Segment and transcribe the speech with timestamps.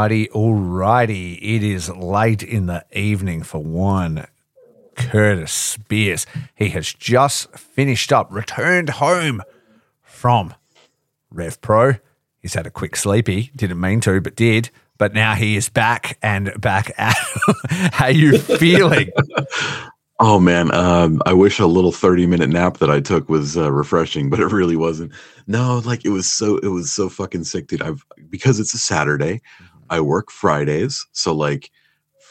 [0.00, 1.38] Alrighty.
[1.42, 4.26] It is late in the evening for one
[4.96, 6.26] Curtis Spears.
[6.54, 9.42] He has just finished up, returned home
[10.02, 10.54] from
[11.30, 11.96] Rev Pro.
[12.38, 14.70] He's had a quick sleepy, didn't mean to, but did.
[14.96, 17.16] But now he is back and back at.
[17.92, 19.10] How you feeling?
[20.22, 23.72] Oh man, um, I wish a little thirty minute nap that I took was uh,
[23.72, 25.12] refreshing, but it really wasn't.
[25.46, 27.80] No, like it was so it was so fucking sick, dude.
[27.80, 29.40] I've because it's a Saturday,
[29.90, 31.70] I work Fridays, so like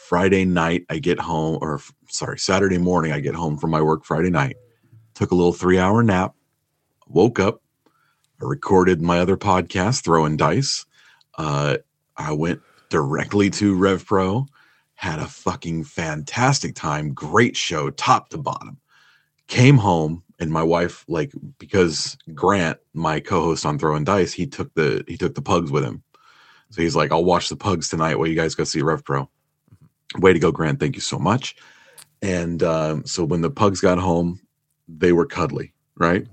[0.08, 4.04] Friday night I get home, or sorry, Saturday morning I get home from my work
[4.04, 4.56] Friday night.
[5.14, 6.34] Took a little three hour nap,
[7.08, 7.62] woke up,
[8.42, 10.86] I recorded my other podcast, Throwing Dice.
[11.36, 11.76] Uh,
[12.16, 14.46] I went directly to Rev Pro
[15.00, 18.76] had a fucking fantastic time great show top to bottom
[19.46, 24.74] came home and my wife like because grant my co-host on throwing dice he took
[24.74, 26.02] the he took the pugs with him
[26.70, 29.28] so he's like i'll watch the pugs tonight while you guys go see rev pro.
[30.18, 30.80] Way to go grant.
[30.80, 31.54] Thank you so much.
[32.20, 34.40] And um, so when the pugs got home
[34.88, 36.26] they were cuddly right?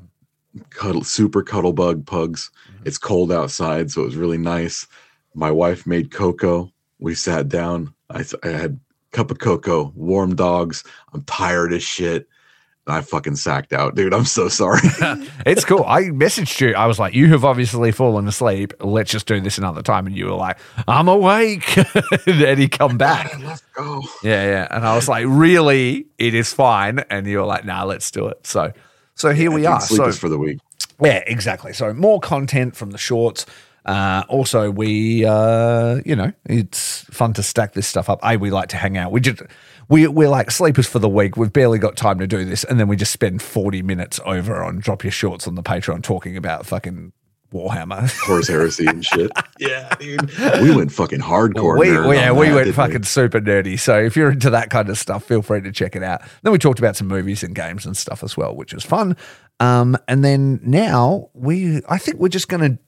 [0.71, 2.49] Cuddle super cuddle bug pugs.
[2.85, 4.87] It's cold outside so it was really nice.
[5.35, 6.71] My wife made cocoa.
[6.99, 7.93] We sat down.
[8.09, 10.83] I, I had a cup of cocoa, warm dogs.
[11.13, 12.27] I'm tired as shit.
[12.87, 14.13] I fucking sacked out, dude.
[14.13, 14.79] I'm so sorry.
[15.45, 15.83] it's cool.
[15.85, 16.73] I messaged you.
[16.73, 18.73] I was like, "You have obviously fallen asleep.
[18.79, 22.67] Let's just do this another time." And you were like, "I'm awake." and then he
[22.67, 23.37] come back.
[23.39, 24.01] Let's go.
[24.23, 24.67] Yeah, yeah.
[24.71, 26.07] And I was like, "Really?
[26.17, 28.71] It is fine." And you were like, "Nah, let's do it." So,
[29.15, 29.81] so here I we are.
[29.81, 30.59] Sleep So is for the week.
[31.01, 31.73] yeah, exactly.
[31.73, 33.45] So more content from the shorts.
[33.85, 38.19] Uh, also, we, uh, you know, it's fun to stack this stuff up.
[38.21, 39.13] A, we like to hang out.
[39.13, 39.41] We just,
[39.89, 41.37] we, we're like sleepers for the week.
[41.37, 42.63] We've barely got time to do this.
[42.63, 46.03] And then we just spend 40 minutes over on Drop Your Shorts on the Patreon
[46.03, 47.13] talking about fucking
[47.53, 48.11] Warhammer.
[48.25, 49.31] Horus Heresy and shit.
[49.59, 50.29] yeah, dude.
[50.61, 51.79] We went fucking hardcore.
[51.79, 53.79] we, nerd we- yeah, we that, went didn't fucking super nerdy.
[53.79, 56.21] So if you're into that kind of stuff, feel free to check it out.
[56.43, 59.15] Then we talked about some movies and games and stuff as well, which was fun.
[59.59, 62.79] Um, and then now we, I think we're just going to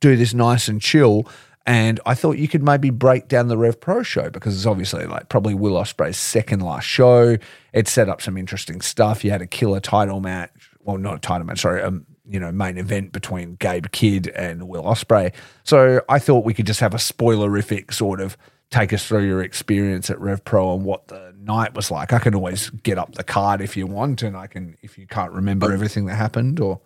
[0.00, 1.28] do this nice and chill.
[1.66, 5.06] And I thought you could maybe break down the Rev Pro show because it's obviously
[5.06, 7.38] like probably Will Ospreay's second last show.
[7.72, 9.24] It set up some interesting stuff.
[9.24, 10.70] You had a killer title match.
[10.82, 11.82] Well, not a title match, sorry.
[11.82, 15.32] Um, you know, main event between Gabe Kidd and Will Ospreay.
[15.62, 18.36] So I thought we could just have a spoilerific sort of
[18.70, 22.12] take us through your experience at Rev Pro and what the night was like.
[22.12, 25.06] I can always get up the card if you want, and I can if you
[25.06, 26.80] can't remember everything that happened or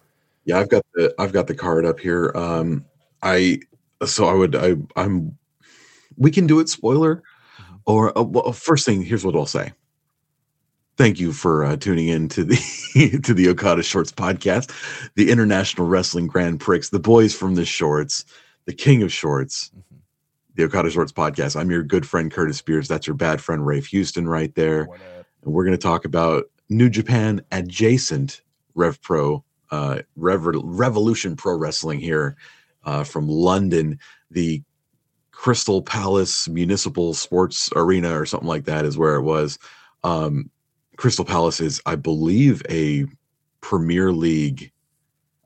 [0.45, 2.33] Yeah, I've got the I've got the card up here.
[2.35, 2.85] Um,
[3.23, 3.61] I
[4.05, 5.37] so I would I I'm
[6.17, 7.23] we can do it spoiler
[7.87, 9.73] or uh, well, first thing here's what I'll say.
[10.97, 14.73] Thank you for uh, tuning in to the to the Okada Shorts podcast,
[15.15, 18.25] the International Wrestling Grand Prix, the boys from the shorts,
[18.67, 19.71] the king of shorts,
[20.55, 21.59] the Okada Shorts podcast.
[21.59, 22.89] I'm your good friend Curtis Spears.
[22.89, 24.89] That's your bad friend Rafe Houston right there.
[25.45, 28.43] And we're going to talk about New Japan adjacent
[28.75, 32.37] Rev Pro, uh, Rev- Revolution Pro Wrestling here
[32.89, 33.99] uh, from London.
[34.31, 34.63] The
[35.33, 39.59] Crystal Palace Municipal Sports Arena or something like that is where it was.
[40.03, 40.51] Um,
[40.97, 43.07] Crystal Palace is, I believe, a
[43.61, 44.73] Premier League,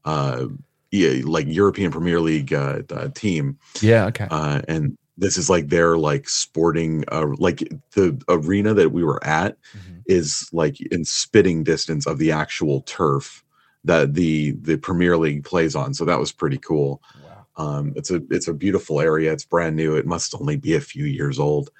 [0.04, 0.46] uh,
[0.90, 4.26] yeah, like European Premier League uh, uh, team yeah, okay.
[4.30, 7.58] uh, and this is like their like sporting uh, like
[7.94, 10.02] the arena that we were at Mhm.
[10.06, 13.42] is like in spitting distance of the actual turf
[13.84, 17.31] that the the premier league plays on so that was pretty cool Wow.
[17.56, 19.32] Um it's a it's a beautiful area.
[19.32, 19.96] It's brand new.
[19.96, 21.70] It must only be a few years old.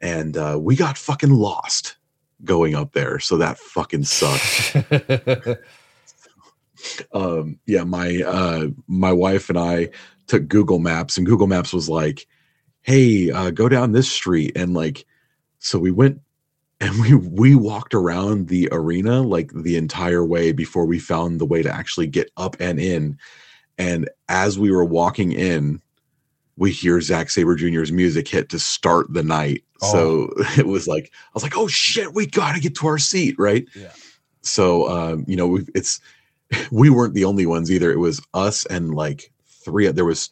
[0.00, 1.96] And uh we got fucking lost
[2.44, 3.18] going up there.
[3.18, 4.76] So that fucking sucked
[7.12, 9.86] um yeah my uh my wife and i
[10.26, 12.26] took google maps and google maps was like
[12.82, 14.52] hey, uh, go down this street.
[14.56, 15.06] And like,
[15.58, 16.20] so we went
[16.80, 21.46] and we we walked around the arena like the entire way before we found the
[21.46, 23.18] way to actually get up and in.
[23.80, 25.80] And as we were walking in,
[26.56, 29.64] we hear Zack Sabre Jr.'s music hit to start the night.
[29.80, 33.36] So it was like I was like, oh shit, we gotta get to our seat,
[33.38, 33.66] right?
[33.74, 33.92] Yeah.
[34.42, 35.98] So um, you know, we it's
[36.70, 37.90] we weren't the only ones either.
[37.90, 39.88] It was us and like three.
[39.88, 40.30] There was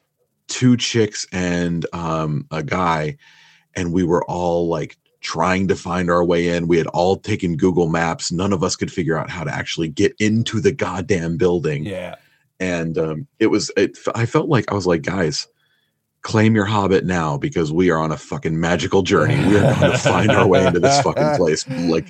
[0.49, 3.17] two chicks and um, a guy,
[3.75, 6.69] and we were all like trying to find our way in.
[6.69, 8.31] We had all taken Google Maps.
[8.31, 11.87] None of us could figure out how to actually get into the goddamn building.
[11.87, 12.17] Yeah.
[12.61, 13.71] And um, it was.
[13.77, 15.47] It, I felt like I was like, guys.
[16.23, 19.37] Claim your hobbit now because we are on a fucking magical journey.
[19.37, 21.67] We are going to find our way into this fucking place.
[21.69, 22.09] Like,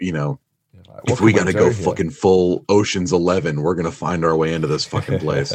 [0.00, 0.40] you know,
[0.74, 1.84] Like, if we got to go here?
[1.84, 5.54] fucking full Ocean's Eleven, we're gonna find our way into this fucking place.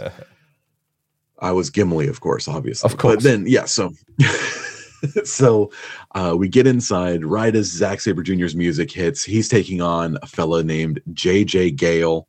[1.39, 2.89] I was Gimli, of course, obviously.
[2.89, 3.15] Of course.
[3.15, 3.91] But then, yeah, so
[5.23, 5.71] so
[6.15, 9.23] uh, we get inside right as Zack Sabre Jr.'s music hits.
[9.23, 12.27] He's taking on a fella named JJ Gale.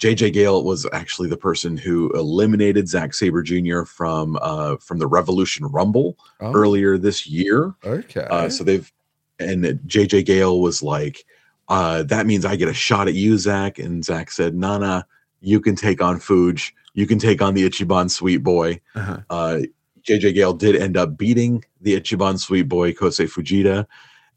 [0.00, 3.82] JJ Gale was actually the person who eliminated Zack Sabre Jr.
[3.84, 7.74] from uh, from the Revolution Rumble Oh, earlier this year.
[7.84, 8.26] Okay.
[8.30, 8.90] Uh, so they've
[9.38, 11.24] and JJ Gale was like,
[11.68, 13.78] uh, that means I get a shot at you, Zach.
[13.78, 15.02] And Zach said, nah,
[15.40, 16.72] you can take on Fuge.
[16.94, 18.80] You can take on the Ichiban Sweet Boy.
[18.94, 19.18] Uh-huh.
[19.28, 19.58] Uh,
[20.02, 23.86] JJ Gale did end up beating the Ichiban Sweet Boy, Kosei Fujita.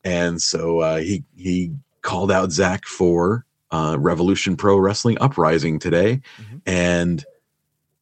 [0.03, 1.71] And so uh, he he
[2.01, 6.21] called out Zach for uh, Revolution Pro Wrestling Uprising today.
[6.37, 6.61] Mhm.
[6.65, 7.25] And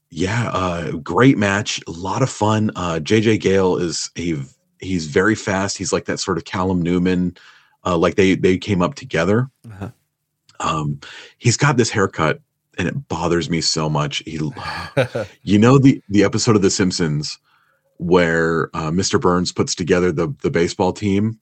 [0.10, 2.70] yeah, uh, great match, a lot of fun.
[2.76, 4.36] Uh, JJ Gale is a
[4.80, 5.78] he's very fast.
[5.78, 7.38] He's like that sort of Callum Newman,
[7.86, 9.50] uh, like they they came up together.
[9.66, 9.90] Uh-huh.
[10.60, 11.00] Um,
[11.38, 12.42] he's got this haircut,
[12.78, 14.22] and it bothers me so much.
[14.26, 14.40] He,
[15.44, 17.40] you know the the episode of The Simpsons
[17.98, 19.22] where uh, Mr.
[19.22, 21.40] Burns puts together the the baseball team,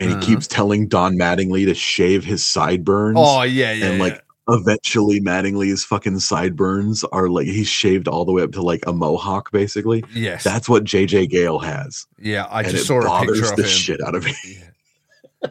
[0.00, 0.26] and he Uh-huh.
[0.26, 3.16] keeps telling Don Mattingly to shave his sideburns.
[3.20, 3.86] oh yeah, yeah.
[3.86, 8.60] and like eventually Mattingly's fucking sideburns are like he's shaved all the way up to
[8.62, 10.04] like a mohawk basically.
[10.12, 10.44] yes.
[10.44, 12.06] That's what JJ Gale has.
[12.20, 12.44] yeah.
[12.50, 13.68] I and just saw a picture of the him.
[13.68, 14.32] shit out of me.
[15.42, 15.50] Yeah.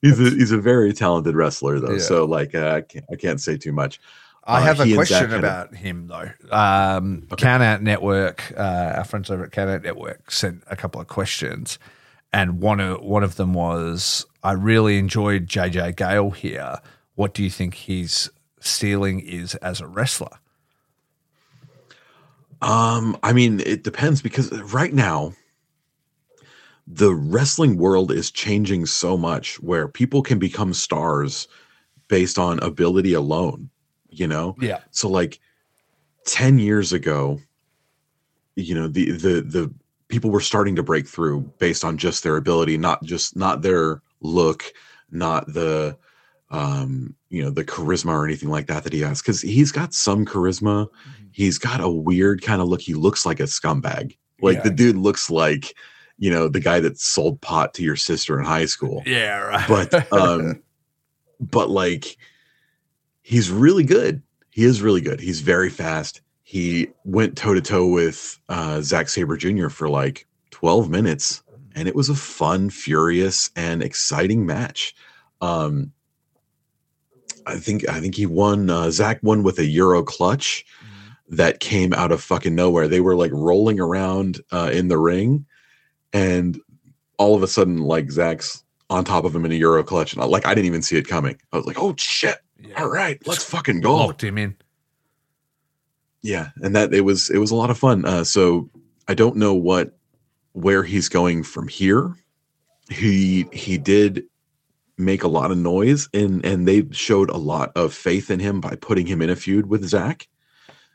[0.00, 1.92] he's a he's a very talented wrestler though.
[1.94, 1.98] Yeah.
[1.98, 4.00] So like uh, I can't I can't say too much.
[4.44, 6.30] I Uh, have he a question a- about him though.
[6.50, 11.00] Um, Count Out Network, uh, our friends over at Count Out Network sent a couple
[11.02, 11.78] of questions,
[12.32, 16.76] and one of one of them was, "I really enjoyed JJ Gale here.
[17.14, 18.30] What do you think his
[18.60, 20.38] ceiling is as a wrestler?"
[22.60, 25.32] Um, I mean, it depends because right now
[26.86, 31.46] the wrestling world is changing so much where people can become stars
[32.08, 33.68] based on ability alone,
[34.08, 34.56] you know?
[34.60, 35.38] Yeah, So like
[36.24, 37.40] 10 years ago,
[38.56, 39.74] you know, the the the
[40.08, 44.02] people were starting to break through based on just their ability, not just not their
[44.20, 44.64] look,
[45.10, 45.96] not the
[46.50, 49.92] um, you know, the charisma or anything like that that he has cuz he's got
[49.92, 50.88] some charisma.
[51.30, 52.80] He's got a weird kind of look.
[52.80, 54.16] He looks like a scumbag.
[54.40, 54.62] Like Yeah.
[54.62, 55.74] the dude looks like,
[56.18, 59.68] you know, the guy that sold pot to your sister in high school yeah, right.
[59.68, 60.62] but um
[61.38, 62.16] but like
[63.22, 67.86] he's really good he is really good he's very fast he went toe to toe
[67.86, 69.68] with uh Zack Sabre Jr.
[69.68, 71.42] for like 12 minutes
[71.74, 74.94] and it was a fun furious and exciting match
[75.42, 75.92] um
[77.46, 80.64] I think I think he won uh Zach won with a euro clutch
[81.28, 85.44] that came out of fucking nowhere they were like rolling around uh in the ring
[86.14, 86.58] and
[87.18, 90.22] all of a sudden like Zach's on top of him in a euro clutch and
[90.22, 91.38] I, like I didn't even see it coming.
[91.52, 92.38] I was like, "Oh shit.
[92.58, 92.80] Yeah.
[92.80, 94.56] All right, let's fucking go." locked him in.
[96.22, 98.04] Yeah, and that it was it was a lot of fun.
[98.04, 98.68] Uh so
[99.06, 99.96] I don't know what
[100.52, 102.14] where he's going from here.
[102.90, 104.24] He he did
[104.96, 108.60] make a lot of noise and and they showed a lot of faith in him
[108.60, 110.26] by putting him in a feud with Zach.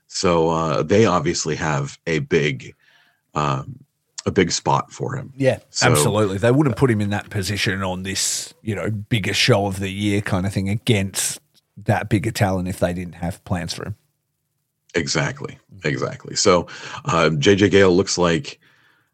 [0.08, 2.76] So uh they obviously have a big
[3.34, 3.80] um
[4.26, 5.34] a big spot for him.
[5.36, 6.38] Yeah, So- absolutely.
[6.38, 9.90] They wouldn't put him in that position on this, you know, biggest show of the
[9.90, 11.40] year kind of thing against
[11.78, 13.96] that bigger talent if they didn't have plans for him.
[14.96, 15.58] Exactly.
[15.84, 16.36] Exactly.
[16.36, 16.68] So
[17.06, 18.60] uh, JJ Gale looks like,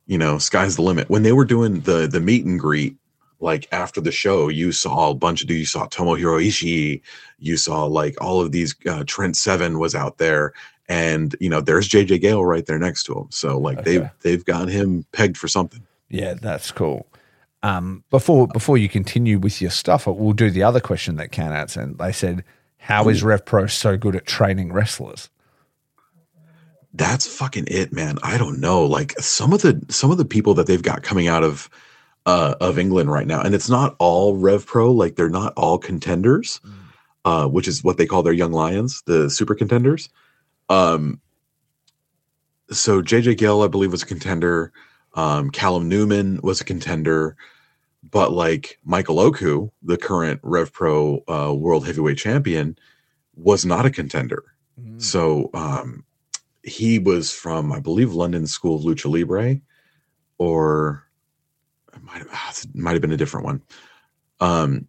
[0.08, 1.10] you know, sky's the limit.
[1.10, 2.96] When they were doing the the meet and greet,
[3.40, 5.60] like after the show, you saw a bunch of dudes.
[5.60, 7.02] You saw Tomohiro Ishii.
[7.40, 8.76] You saw like all of these.
[8.88, 10.54] Uh, Trent Seven was out there,
[10.90, 13.28] and you know, there's JJ Gale right there next to him.
[13.30, 14.12] So like they've Okay.
[14.22, 15.82] they've got him pegged for something.
[16.10, 17.08] Yeah, that's cool.
[17.64, 21.52] Um, before before you continue with your stuff, we'll do the other question that can
[21.52, 21.82] answer.
[21.82, 22.44] And they said,
[22.78, 25.30] "How is Rev Pro so good at training wrestlers?"
[26.94, 28.18] That's fucking it, man.
[28.24, 28.84] I don't know.
[28.86, 31.70] Like some of the some of the people that they've got coming out of
[32.26, 35.78] uh of England right now, and it's not all Rev Pro, like they're not all
[35.78, 36.74] contenders, Mm.
[37.26, 40.10] uh, which is what they call their young lions, the super contenders.
[40.68, 41.22] Um
[42.72, 44.72] so JJ Gill, I believe, was a contender.
[45.16, 47.36] Um, Callum Newman was a contender,
[48.10, 52.78] but like Michael Oku, the current Rev Pro uh, World Heavyweight Champion,
[53.36, 54.44] was not a contender.
[54.80, 55.02] Mm.
[55.02, 56.06] So um,
[56.64, 59.60] he was from, I believe, London School of Lucha Libre,
[60.38, 61.04] or
[61.94, 63.62] it might have, ah, might have been a different one.
[64.40, 64.88] Um,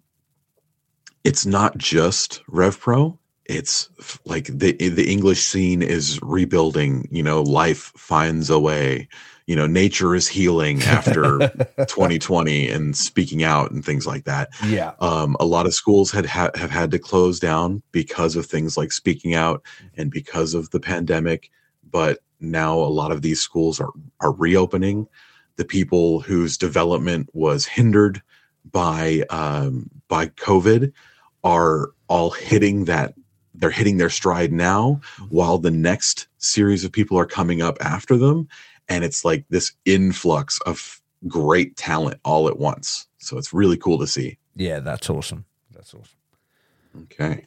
[1.24, 3.18] it's not just Rev Pro.
[3.46, 3.90] It's
[4.24, 7.08] like the the English scene is rebuilding.
[7.10, 9.08] You know, life finds a way.
[9.46, 11.38] You know, nature is healing after
[11.88, 14.50] 2020 and speaking out and things like that.
[14.64, 14.92] yeah.
[15.00, 18.76] Um, a lot of schools had ha- have had to close down because of things
[18.76, 19.64] like speaking out
[19.96, 21.50] and because of the pandemic.
[21.90, 25.08] But now a lot of these schools are are reopening.
[25.56, 28.22] The people whose development was hindered
[28.70, 30.92] by um, by COVID
[31.44, 33.14] are all hitting that
[33.54, 38.16] they're hitting their stride now, while the next series of people are coming up after
[38.16, 38.48] them,
[38.88, 43.06] and it's like this influx of great talent all at once.
[43.18, 44.38] So it's really cool to see.
[44.56, 45.44] Yeah, that's awesome.
[45.72, 46.16] That's awesome.
[47.02, 47.46] Okay.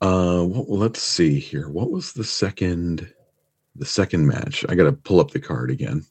[0.00, 1.68] Uh, well, let's see here.
[1.68, 3.12] What was the second,
[3.76, 4.64] the second match?
[4.68, 6.04] I got to pull up the card again.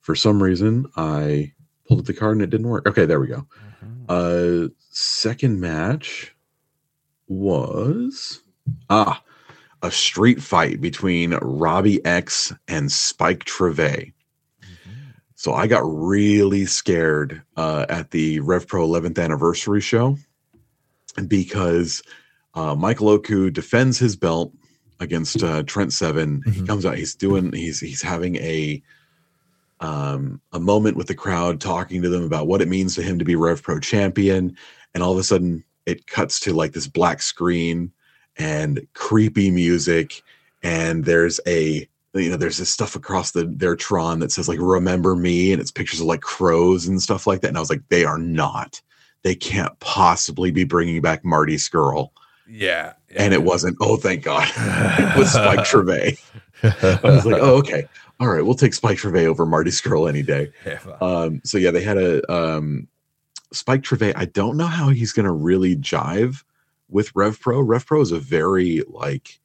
[0.00, 1.52] For some reason, I
[1.86, 2.86] pulled up the card and it didn't work.
[2.86, 3.46] Okay, there we go.
[4.08, 6.34] Uh, second match
[7.28, 8.42] was
[8.88, 9.22] ah
[9.82, 14.12] a street fight between Robbie X and Spike Trivet.
[15.34, 20.18] So I got really scared uh, at the Rev Pro 11th anniversary show
[21.28, 22.02] because
[22.58, 24.52] uh, Michael Oku defends his belt
[25.00, 26.42] against uh, Trent Seven.
[26.44, 26.66] He Mhm.
[26.66, 26.98] comes out.
[26.98, 27.52] He's doing.
[27.52, 28.82] He's he's having a
[29.80, 33.18] um, a moment with the crowd, talking to them about what it means to him
[33.18, 34.56] to be Rev Pro champion,
[34.94, 37.92] and all of a sudden it cuts to like this black screen
[38.36, 40.22] and creepy music,
[40.62, 44.58] and there's a you know there's this stuff across the their Tron that says like
[44.60, 47.70] "Remember Me" and it's pictures of like crows and stuff like that, and I was
[47.70, 48.80] like, they are not.
[49.22, 52.08] They can't possibly be bringing back Marty Scurll,
[52.48, 52.94] Yeah.
[53.14, 53.76] and it wasn't.
[53.80, 54.48] Oh, thank God!
[54.56, 56.18] it was Spike Trivet.
[56.62, 57.86] I was like, oh, okay.
[58.20, 60.50] All right, we'll take Spike Trivet over Marty Scurll any day.
[61.00, 62.88] Um, so yeah, they had a um,
[63.52, 64.16] Spike Trivet.
[64.16, 66.42] I don't know how he's going to really jive
[66.88, 67.60] with Rev Pro.
[67.60, 69.38] Rev Pro is a very like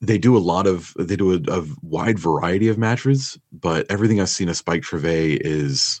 [0.00, 4.20] they do a lot of they do a, a wide variety of matches, but everything
[4.20, 6.00] I've seen of Spike Trivet is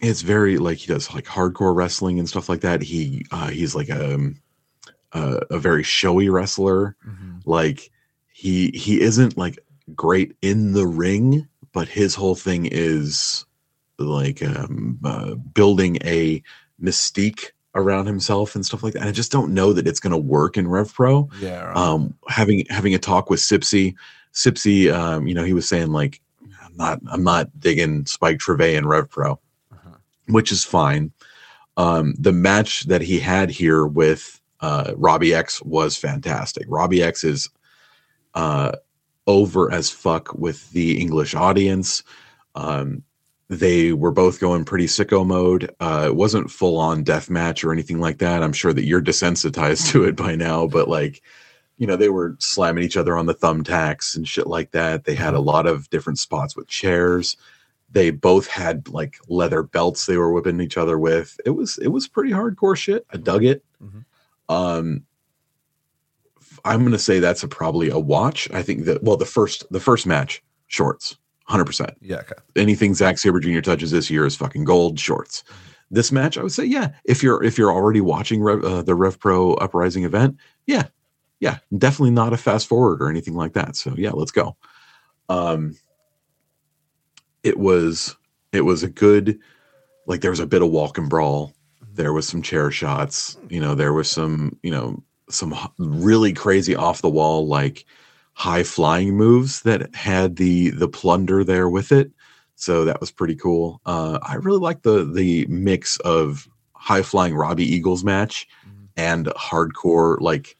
[0.00, 2.82] it's very like he does like hardcore wrestling and stuff like that.
[2.82, 4.32] He uh, he's like a
[5.12, 7.42] a, a very showy wrestler Mhm.
[7.44, 7.90] like
[8.32, 9.58] he he isn't like
[9.96, 13.44] great in the ring but his whole thing is
[13.98, 16.42] like um uh, building a
[16.80, 20.12] mystique around himself and stuff like that and i just don't know that it's going
[20.12, 21.64] to work in rev pro Yeah.
[21.64, 21.76] Right.
[21.76, 23.94] um having having a talk with sipsy
[24.32, 26.20] sipsy um you know he was saying like
[26.64, 29.38] i'm not i'm not digging spike trivet and rev pro.
[30.32, 31.12] Which is fine.
[31.76, 36.66] Um, the match that he had here with uh, Robbie X was fantastic.
[36.68, 37.48] Robbie X is
[38.34, 38.72] uh,
[39.26, 42.02] over as fuck with the English audience.
[42.54, 43.02] Um,
[43.48, 45.74] they were both going pretty sicko mode.
[45.80, 48.42] Uh, it wasn't full on death match or anything like that.
[48.42, 51.22] I'm sure that you're desensitized to it by now, but like,
[51.76, 55.04] you know, they were slamming each other on the thumbtacks and shit like that.
[55.04, 57.36] They had a lot of different spots with chairs
[57.92, 61.88] they both had like leather belts they were whipping each other with it was it
[61.88, 64.04] was pretty hardcore shit i dug it Mhm.
[64.48, 65.02] um
[66.64, 69.80] i'm gonna say that's a probably a watch i think that well the first the
[69.80, 71.16] first match shorts
[71.48, 72.18] 100% yeah.
[72.18, 72.34] Okay.
[72.54, 73.60] anything Zack Sabre Jr.
[73.60, 75.42] touches this year is fucking gold shorts.
[75.90, 76.90] This match, I would say, yeah.
[77.04, 80.36] If you're if you're already watching Rev, uh, the Rev Pro Uprising event,
[80.68, 80.84] yeah,
[81.40, 83.74] yeah, definitely not a fast forward or anything like that.
[83.74, 84.56] So yeah, let's go.
[85.28, 85.76] Um,
[87.42, 88.16] it was
[88.52, 89.38] it was a good
[90.06, 91.52] like there was a bit of walk and brawl.
[91.94, 93.36] There was some chair shots.
[93.48, 97.84] You know, there was some you know some really crazy off the wall like
[98.32, 102.10] high flying moves that had the the plunder there with it
[102.56, 107.34] so that was pretty cool uh i really like the the mix of high flying
[107.34, 108.88] robbie eagles match Mhm.
[108.96, 110.56] and hardcore like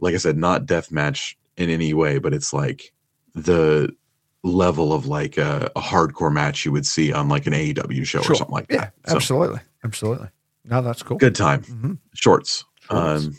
[0.00, 2.92] like i said not death match in any way but it's like
[3.34, 3.94] the
[4.44, 8.20] level of like a, a hardcore match you would see on like an aew show
[8.22, 8.32] Sure.
[8.32, 8.76] or something like Yeah.
[8.78, 9.60] that so Absolutely.
[9.84, 10.28] Absolutely.
[10.64, 11.16] No, that's cool.
[11.16, 11.98] good time Mhm.
[12.14, 13.24] shorts Shorts.
[13.24, 13.36] um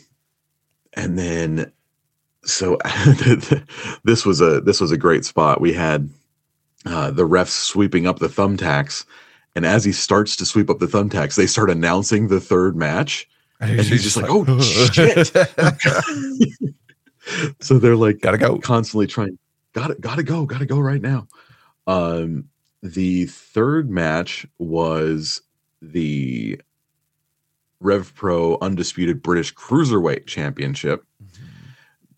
[0.94, 1.70] and then
[2.44, 2.78] so
[4.04, 5.60] this was a this was a great spot.
[5.60, 6.08] We had
[6.86, 9.06] uh, the refs sweeping up the thumbtacks,
[9.56, 13.26] and as he starts to sweep up the thumbtacks, they start announcing the third match,
[13.60, 15.32] and he's just like, "Oh shit!"
[17.60, 18.58] so they're like, Gotta go.
[18.58, 19.38] constantly trying,
[19.74, 21.28] got it, gotta go, gotta go right now.
[21.86, 22.48] Um,
[22.82, 25.42] the third match was
[25.82, 26.60] the
[27.80, 31.04] Rev Pro Undisputed British Cruiserweight Championship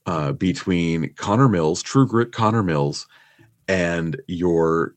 [0.06, 3.08] uh, between Connor Mills, True Grit Connor Mills,
[3.66, 4.94] and your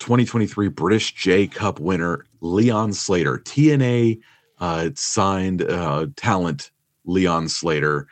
[0.00, 3.38] 2023 British J Cup winner, Leon Slater.
[3.38, 4.20] TNA
[4.58, 6.70] uh, signed uh, talent
[7.04, 8.06] Leon Slater,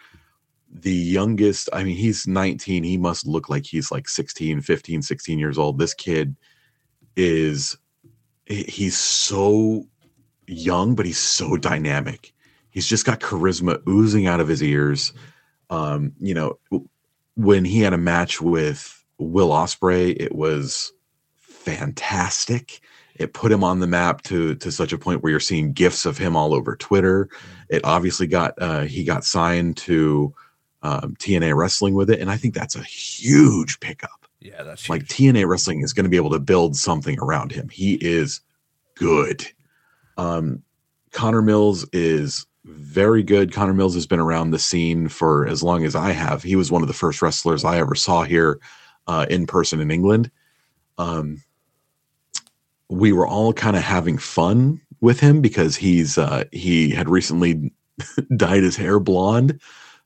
[0.72, 1.68] the youngest.
[1.72, 2.84] I mean, he's 19.
[2.84, 5.78] He must look like he's like 16, 15, 16 years old.
[5.78, 6.36] This kid
[7.16, 7.76] is
[8.46, 9.86] he's so
[10.46, 12.32] young, but he's so dynamic.
[12.70, 15.12] He's just got charisma oozing out of his ears.
[15.70, 16.58] Um, you know,
[17.36, 20.92] when he had a match with Will Ospreay, it was
[21.38, 22.80] fantastic.
[23.16, 26.06] It put him on the map to to such a point where you're seeing gifs
[26.06, 27.28] of him all over Twitter.
[27.68, 30.34] It obviously got uh, he got signed to
[30.82, 34.26] um, TNA Wrestling with it, and I think that's a huge pickup.
[34.40, 35.04] Yeah, that's Like.
[35.04, 37.68] TNA Wrestling is going to be able to build something around him.
[37.68, 38.40] He is
[38.94, 39.46] good.
[40.16, 40.62] Um,
[41.12, 43.52] Connor Mills is very good.
[43.52, 46.42] Connor Mills has been around the scene for as long as I have.
[46.42, 48.60] He was one of the first wrestlers I ever saw here
[49.06, 50.30] uh, in person in England.
[50.98, 51.42] Um,
[52.88, 57.72] we were all kind of having fun with him because he's uh, he had recently
[58.36, 59.60] dyed his hair blonde.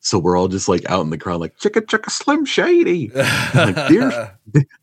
[0.04, 3.08] So we're all just like out in the crowd, like chicka chicka slim shady.
[3.54, 4.37] like, dear,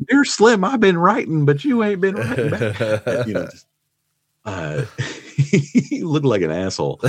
[0.09, 2.49] dear Slim, I've been writing, but you ain't been writing.
[2.49, 2.79] back."
[3.27, 3.67] you know, just,
[4.45, 4.83] uh,
[5.37, 6.99] he looked like an asshole.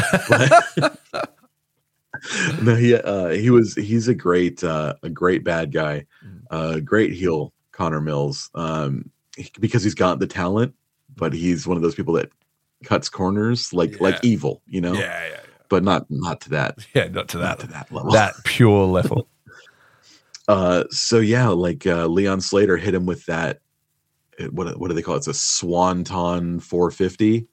[2.61, 6.05] No, he uh, he was he's a great uh, a great bad guy,
[6.51, 10.75] uh, great heel, Connor Mills, um, he- because he's got the talent,
[11.17, 12.31] but he's one of those people that
[12.85, 15.42] cuts corners like like evil, you know, yeah, yeah, yeah.
[15.73, 18.13] But not not to that Yeah, not to not that to that level.
[18.13, 19.27] that pure level.
[20.49, 23.61] Uh, so yeah, like uh, Leon Slater hit him with that.
[24.51, 25.19] What what do they call it?
[25.19, 27.47] It's a Swanton 450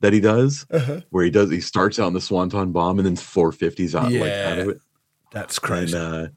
[0.00, 1.00] that he does, uh-huh.
[1.10, 4.30] where he does he starts out in the Swanton bomb and then 450s out like
[4.32, 4.70] out of Yeah.
[4.72, 4.78] it,
[5.32, 5.96] That's and crazy.
[5.98, 6.28] uh,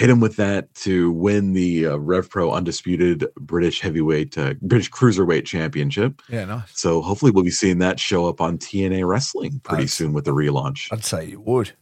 [0.00, 4.90] hit him with that to win the uh, Rev Pro undisputed British heavyweight uh, British
[4.90, 6.22] cruiserweight championship.
[6.30, 6.70] yeah, nice.
[6.72, 10.24] So hopefully we'll be seeing that show up on TNA Wrestling pretty I'd- soon with
[10.24, 10.88] the relaunch.
[10.90, 11.72] I'd say you would.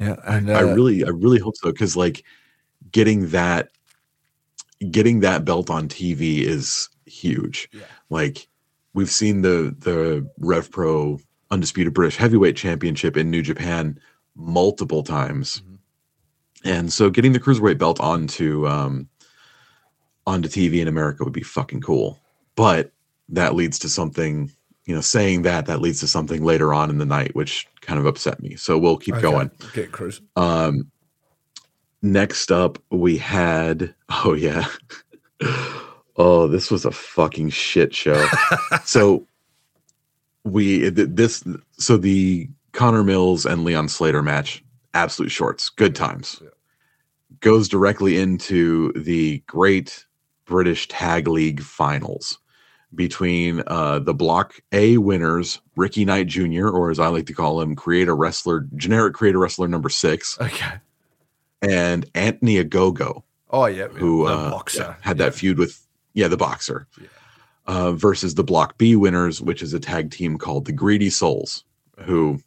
[0.00, 2.24] Yeah, and I uh, really, I really hope so because like
[2.90, 3.68] getting that,
[4.90, 7.68] getting that belt on TV is huge.
[7.72, 7.82] Yeah.
[8.10, 8.48] Like
[8.92, 11.20] we've seen the the Rev Pro
[11.52, 14.00] Undisputed British Heavyweight Championship in New Japan
[14.34, 15.73] multiple times, Mhm.
[16.64, 19.08] And so getting the cruiserweight belt onto um
[20.26, 22.18] onto TV in America would be fucking cool.
[22.56, 22.92] But
[23.28, 24.50] that leads to something.
[24.86, 27.98] You know, saying that that leads to something later on in the night, which kind
[27.98, 28.54] of upset me.
[28.56, 29.50] So we'll keep okay, going.
[29.72, 30.26] Get cruising.
[30.36, 30.90] Um,
[32.02, 34.66] next up, we had oh yeah,
[36.16, 38.26] oh this was a fucking shit show.
[38.84, 39.26] so
[40.44, 41.42] we this
[41.78, 46.40] so the Connor Mills and Leon Slater match, absolute shorts, good times.
[46.42, 46.50] Yeah.
[47.44, 50.06] Goes directly into the Great
[50.46, 52.38] British Tag League Finals
[52.94, 57.60] between uh, the Block A winners, Ricky Knight Jr., or as I like to call
[57.60, 60.72] him, Creator Wrestler, generic Creator Wrestler number six, Okay.
[61.60, 66.38] and Anthony Agogo, Oh yeah, who uh, boxer yeah, had that feud with yeah the
[66.38, 67.08] boxer, Yeah.
[67.66, 71.62] uh, versus the Block B winners, which is a tag team called the Greedy Souls,
[72.06, 72.40] who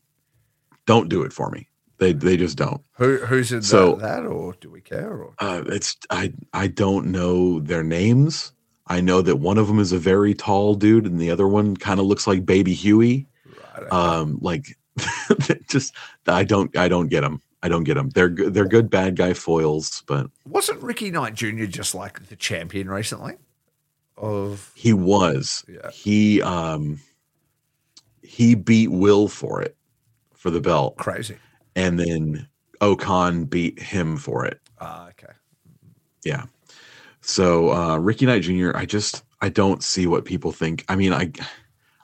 [0.87, 1.67] don't do it for me.
[1.99, 2.81] They they just don't.
[2.93, 5.11] Who who's in So- that, that, or do we care?
[5.11, 8.51] Or Uh, it's I I don't know their names.
[8.87, 11.75] I know that one of them is a very tall dude, and the other one
[11.75, 13.27] kind of looks like Baby Huey.
[13.81, 14.77] right, Um, like
[15.69, 15.93] just
[16.27, 17.41] I don't I don't get them.
[17.63, 18.09] I don't get them.
[18.11, 18.53] They're good.
[18.53, 21.65] They're good bad guy foils, but wasn't Ricky Knight Jr.
[21.65, 23.33] just like the champion recently?
[24.15, 25.65] Of he was.
[25.67, 25.89] Yeah.
[25.91, 26.99] He um
[28.21, 29.75] he beat Will for it
[30.35, 31.37] for the belt, crazy.
[31.77, 32.47] And then
[32.81, 34.59] Okan beat him for it.
[34.79, 35.31] Ah, okay.
[36.25, 36.45] Yeah.
[37.21, 40.83] So uh Ricky Knight Jr., I just I don't see what people think.
[40.89, 41.31] I mean, I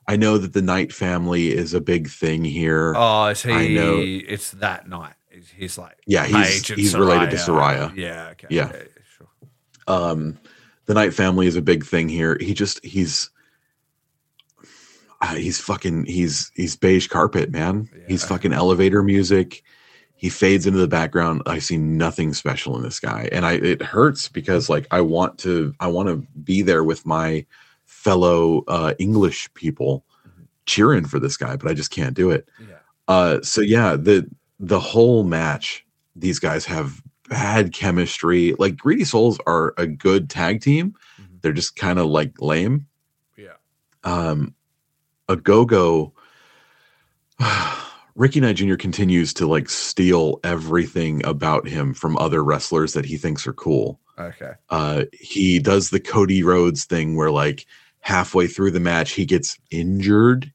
[0.08, 2.94] I know that the Knight family is a big thing here.
[2.96, 3.52] Oh, is he?
[3.52, 4.00] I know.
[4.04, 5.14] It's that night.
[5.58, 7.96] He's, like Yeah, he's- he's related to Saraya.
[7.96, 8.30] Yeah.
[8.32, 8.48] Okay.
[8.50, 8.72] Yeah.
[9.18, 9.28] sure.
[9.88, 10.38] um
[10.86, 12.38] the Knight family is a big thing here.
[12.40, 13.30] He just he's
[15.24, 17.90] uh, he's fucking he's he's beige carpet, man.
[18.08, 19.64] He's fucking elevator music.
[20.16, 21.42] He fades into the background.
[21.46, 25.38] I see nothing special in this guy, and I it hurts because like I want
[25.40, 27.46] to I want to be there with my
[27.86, 30.04] fellow uh, English people
[30.66, 32.48] cheering for this guy, but I just can't do it.
[32.60, 32.76] Yeah.
[33.08, 35.86] Uh, so yeah, the the whole match,
[36.18, 38.56] these guys have bad chemistry.
[38.60, 40.96] Like Greedy Souls are a good tag team.
[41.20, 41.42] Mhm.
[41.42, 42.88] They're just kind of like lame.
[43.38, 43.56] Yeah.
[44.04, 44.54] Um,
[45.30, 46.12] Agogo.
[48.16, 48.76] Ricky Knight Jr.
[48.76, 54.00] continues to like steal everything about him from other wrestlers that he thinks are cool.
[54.20, 54.52] Okay.
[54.70, 57.66] Uh, he does the Cody Rhodes thing where like
[58.02, 60.52] halfway through the match he gets injured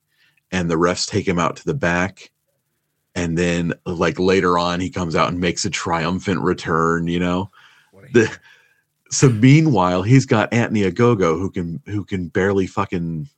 [0.52, 2.31] and the refs take him out to the back
[3.14, 7.50] and then like later on he comes out and makes a triumphant return you know
[8.12, 8.38] the
[9.11, 13.28] so meanwhile he's got Anthony Agogo who can who can barely fucking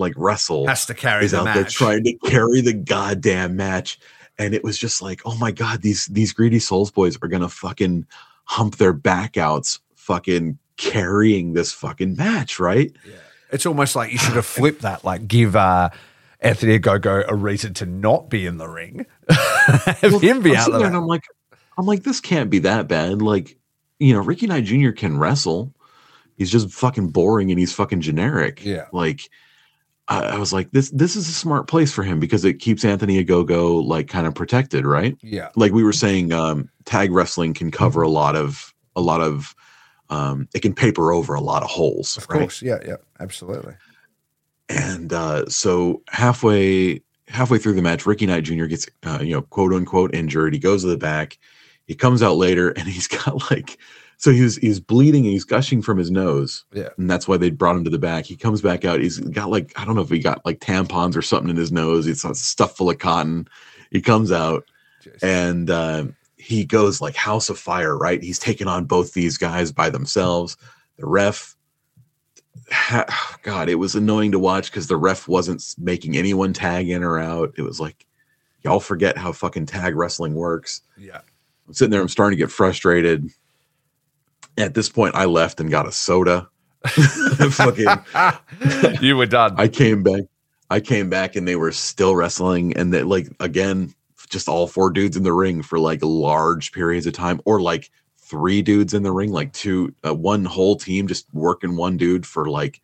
[0.00, 1.54] like wrestle has to carry is the out match.
[1.54, 3.98] there trying to carry the goddamn match
[4.38, 7.48] and it was just like oh my god these these greedy souls boys are gonna
[7.48, 8.04] fucking
[8.44, 13.14] hump their back outs fucking carrying this fucking match right Yeah.
[13.52, 15.90] It's almost like you should have flipped that, like give uh,
[16.38, 19.06] Anthony Gogo a reason to not be in the ring.
[19.28, 21.24] Have him be I'm out there and I'm like,
[21.76, 23.20] I'm like, this can't be that bad.
[23.20, 23.56] Like,
[23.98, 24.90] you know, Ricky Knight Jr.
[24.92, 25.74] can wrestle.
[26.36, 28.64] He's just fucking boring and he's fucking generic.
[28.64, 28.86] Yeah.
[28.92, 29.28] Like,
[30.10, 32.84] I, I was like, this this is a smart place for him because it keeps
[32.84, 35.16] Anthony Agogo like kind of protected, right?
[35.22, 35.50] Yeah.
[35.56, 39.54] Like we were saying, um, tag wrestling can cover a lot of a lot of
[40.10, 42.40] um, it can paper over a lot of holes, Of right?
[42.40, 42.60] course.
[42.60, 42.78] Yeah.
[42.84, 42.96] Yeah.
[43.20, 43.74] Absolutely.
[44.68, 48.66] And uh, so halfway halfway through the match, Ricky Knight Jr.
[48.66, 50.52] gets uh, you know quote unquote injured.
[50.52, 51.38] He goes to the back.
[51.86, 53.78] He comes out later, and he's got like
[54.20, 56.66] so he's he's bleeding and he's gushing from his nose.
[56.74, 56.90] Yeah.
[56.98, 58.26] and that's why they brought him to the back.
[58.26, 59.00] He comes back out.
[59.00, 61.72] He's got like I don't know if he got like tampons or something in his
[61.72, 62.06] nose.
[62.06, 63.48] It's stuff full of cotton.
[63.90, 64.70] He comes out
[65.02, 65.22] Jeez.
[65.22, 66.04] and uh,
[66.36, 70.56] he goes like house of fire right he's taking on both these guys by themselves
[70.98, 71.56] the ref
[72.70, 77.02] ha- god it was annoying to watch because the ref wasn't making anyone tag in
[77.02, 78.06] or out it was like
[78.62, 81.20] y'all forget how fucking tag wrestling works yeah.
[81.66, 83.30] i'm sitting there i'm starting to get frustrated
[84.58, 86.48] at this point i left and got a soda
[86.86, 87.88] fucking
[89.02, 89.54] you were done.
[89.58, 90.22] I came back.
[90.70, 93.94] I came back and they were still wrestling, and that like again,
[94.30, 97.90] just all four dudes in the ring for like large periods of time, or like
[98.16, 102.24] three dudes in the ring, like two, uh, one whole team just working one dude
[102.24, 102.80] for like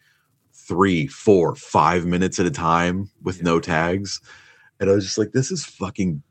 [0.52, 4.20] three, four, five minutes at a time with no tags,
[4.78, 6.22] and I was just like, this is fucking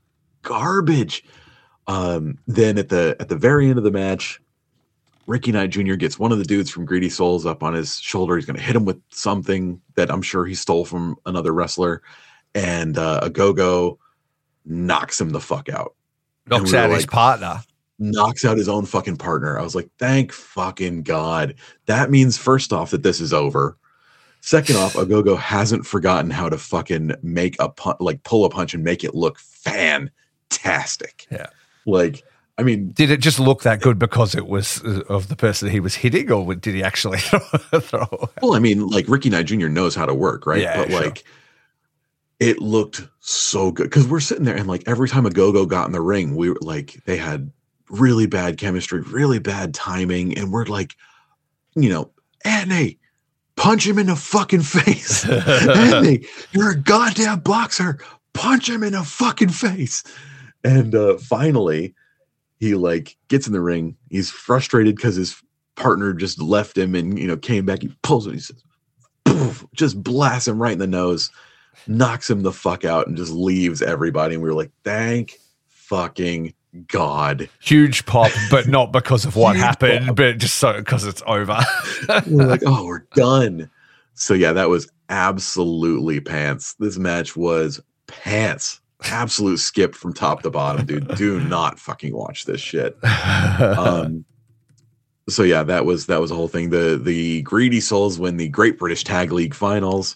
[0.43, 1.23] garbage.
[1.87, 4.39] Um, then at the at the very end of the match,
[5.27, 5.95] Ricky Knight Jr.
[5.95, 8.35] gets one of the dudes from Greedy Souls up on his shoulder.
[8.35, 12.01] He's going to hit him with something that I'm sure he stole from another wrestler.
[12.53, 13.97] And uh, Agogo
[14.65, 15.95] knocks him the fuck out,
[16.47, 17.61] Knocks we out his partner.
[17.99, 19.59] knocks out his own fucking partner.
[19.59, 21.55] I was like, thank fucking God.
[21.88, 23.77] That means, first off, that this is over.
[24.41, 28.75] Second off, Agogo hasn't forgotten how to fucking make a punch, like pull a punch
[28.75, 31.25] and make it look fantastic.
[31.31, 31.47] Yeah.
[31.88, 32.23] Like,
[32.57, 35.69] I mean, Did it just look that good because it was uh, of the person
[35.69, 37.17] he was hitting, or did he actually
[37.81, 38.29] throw?
[38.41, 39.67] Well, I mean, like Ricky Knight Jr.
[39.67, 40.61] knows how to work, right?
[40.61, 41.01] Yeah, but sure.
[41.01, 41.23] like,
[42.39, 45.91] it looked so good because we're sitting there and like every time Agogo got in
[45.91, 47.51] the ring, we were like, they had
[47.89, 50.95] really bad chemistry, really bad timing, and we're like,
[51.75, 52.09] you know,
[52.45, 52.97] Anthony,
[53.57, 55.27] punch him in the fucking face.
[55.29, 57.99] Anthony, you're a goddamn boxer.
[58.33, 60.03] Punch him in the fucking face.
[60.63, 61.93] And uh, finally,
[62.59, 63.95] he like gets in the ring.
[64.09, 65.41] He's frustrated because his
[65.75, 67.81] partner just left him and you know came back.
[67.81, 68.33] He pulls it.
[68.33, 68.63] He says,
[69.25, 71.31] "Poof," just blasts him right in the nose,
[71.87, 74.35] knocks him the fuck out, and just leaves everybody.
[74.35, 75.37] And we were like, thank
[75.67, 76.53] fucking
[76.87, 77.49] God.
[77.61, 80.15] Huge pop, but not because of what happened, pop.
[80.15, 81.59] but just so because it's over.
[82.27, 83.69] we're like, oh, we're done.
[84.13, 86.75] So yeah, that was absolutely pants.
[86.79, 88.81] This match was pants.
[89.03, 91.08] Absolute skip from top to bottom, dude.
[91.15, 92.97] Do not fucking watch this shit.
[93.60, 94.25] Um
[95.27, 96.69] so yeah, that was that was a whole thing.
[96.69, 100.15] The the greedy souls win the Great British Tag League finals.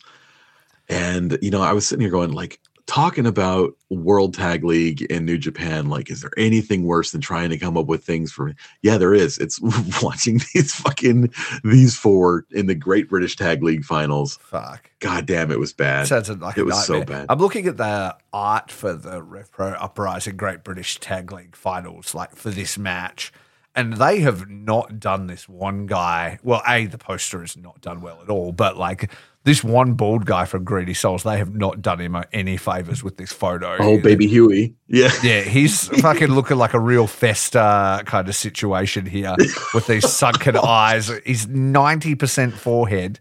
[0.88, 5.24] And you know, I was sitting here going like talking about World Tag League in
[5.24, 8.56] New Japan, like, is there anything worse than trying to come up with things for
[8.82, 9.38] yeah, there is.
[9.38, 9.60] It's
[10.02, 11.32] watching these fucking
[11.64, 14.40] these four in the Great British Tag League finals.
[14.42, 14.90] Fuck.
[15.00, 16.08] God damn, it was bad.
[16.08, 17.28] Sounds like It a was so bad.
[17.30, 22.36] I'm looking at the art for the RevPro Uprising Great British Tag League finals, like
[22.36, 23.32] for this match.
[23.80, 26.40] And they have not done this one guy.
[26.44, 29.12] Well, A, the poster is not done well at all, but like
[29.46, 33.18] this one bald guy from Greedy Souls, they have not done him any favors with
[33.18, 33.78] this photo.
[33.80, 34.76] Oh, baby Huey.
[34.88, 35.12] Yeah.
[35.24, 39.36] Yeah, he's fucking looking like a real Fester kind of situation here
[39.74, 41.10] with these sunken eyes.
[41.26, 43.20] He's 90% forehead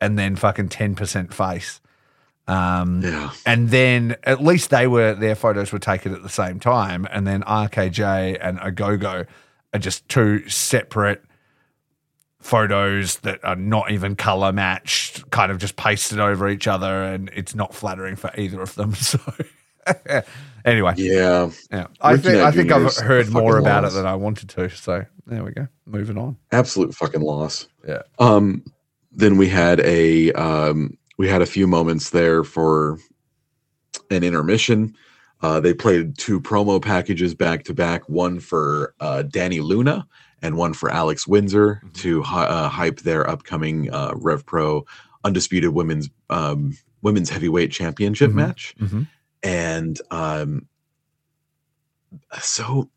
[0.00, 1.80] and then fucking 10% face.
[2.48, 3.30] Um, Yeah.
[3.46, 7.06] and then at least they were their photos were taken at the same time.
[7.10, 9.26] And then RKJ and Agogo
[9.72, 11.22] are just two separate
[12.40, 17.30] photos that are not even color matched, kind of just pasted over each other, and
[17.34, 18.94] it's not flattering for either of them.
[19.04, 19.18] So
[20.64, 21.50] anyway, Yeah.
[21.72, 23.92] yeah, I Ricky think I think I've heard more about loss.
[23.92, 24.68] it than I wanted to.
[24.70, 25.66] So there we go.
[25.86, 26.36] Moving on.
[26.52, 27.66] Absolute fucking loss.
[27.88, 28.02] Yeah.
[28.18, 28.62] Um,
[29.10, 32.98] then we had a um, we had a few moments there for
[34.10, 34.94] an intermission.
[35.42, 40.06] Uh, they played two promo packages back to back, one for uh, Dani Luna
[40.42, 44.84] and one for Alex Windsor to hy- uh, hype their upcoming uh, Rev Pro
[45.24, 48.34] Undisputed Women's um, Women's Heavyweight Championship Mhm.
[48.34, 48.74] match.
[48.80, 49.06] Mhm.
[49.42, 50.66] And um,
[52.40, 52.90] so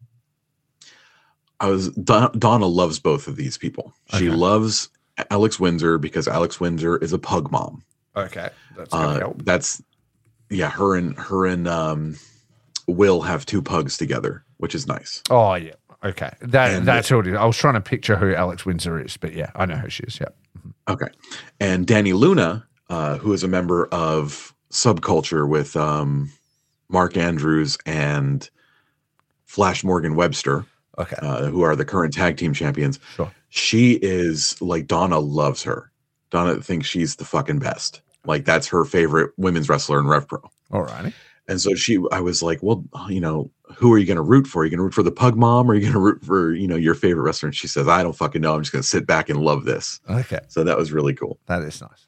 [1.60, 3.94] I was Don, Donna loves both of these people.
[4.18, 4.36] She Okay.
[4.36, 4.90] loves
[5.30, 7.84] Alex Windsor because Alex Windsor is a pug mom.
[8.18, 9.82] Okay, that's Uh, that's
[10.50, 12.16] yeah, her and her and um,
[12.88, 15.22] Will have two pugs together, which is nice.
[15.30, 15.74] Oh yeah.
[16.04, 17.22] Okay, that And- that's all.
[17.22, 17.36] It is.
[17.36, 20.04] I was trying to picture who Alex Windsor is, but yeah, I know who she
[20.04, 20.20] is.
[20.20, 20.28] Yeah.
[20.90, 21.08] Okay,
[21.62, 26.30] and Dani Luna, uh, who is a member of Subculture with um,
[26.90, 28.50] Mark Andrews and
[29.46, 30.66] Flash Morgan Webster,
[30.98, 31.16] Okay.
[31.22, 33.00] uh, who are the current tag team champions.
[33.16, 33.32] Sure.
[33.50, 35.90] She is like Donna loves her.
[36.32, 38.02] Donna thinks she's the fucking best.
[38.26, 40.40] Like that's her favorite women's wrestler in Rev Pro.
[40.72, 41.14] Alrighty.
[41.48, 44.48] And so she, I was like, well, you know, who are you going to root
[44.48, 44.62] for?
[44.62, 46.24] Are you going to root for the pug mom or are you going to root
[46.24, 47.48] for, you know, your favorite wrestler?
[47.48, 48.56] And she says, I don't fucking know.
[48.56, 50.00] I'm just going to sit back and love this.
[50.10, 51.40] Okay, So that was really cool.
[51.48, 52.08] that is nice.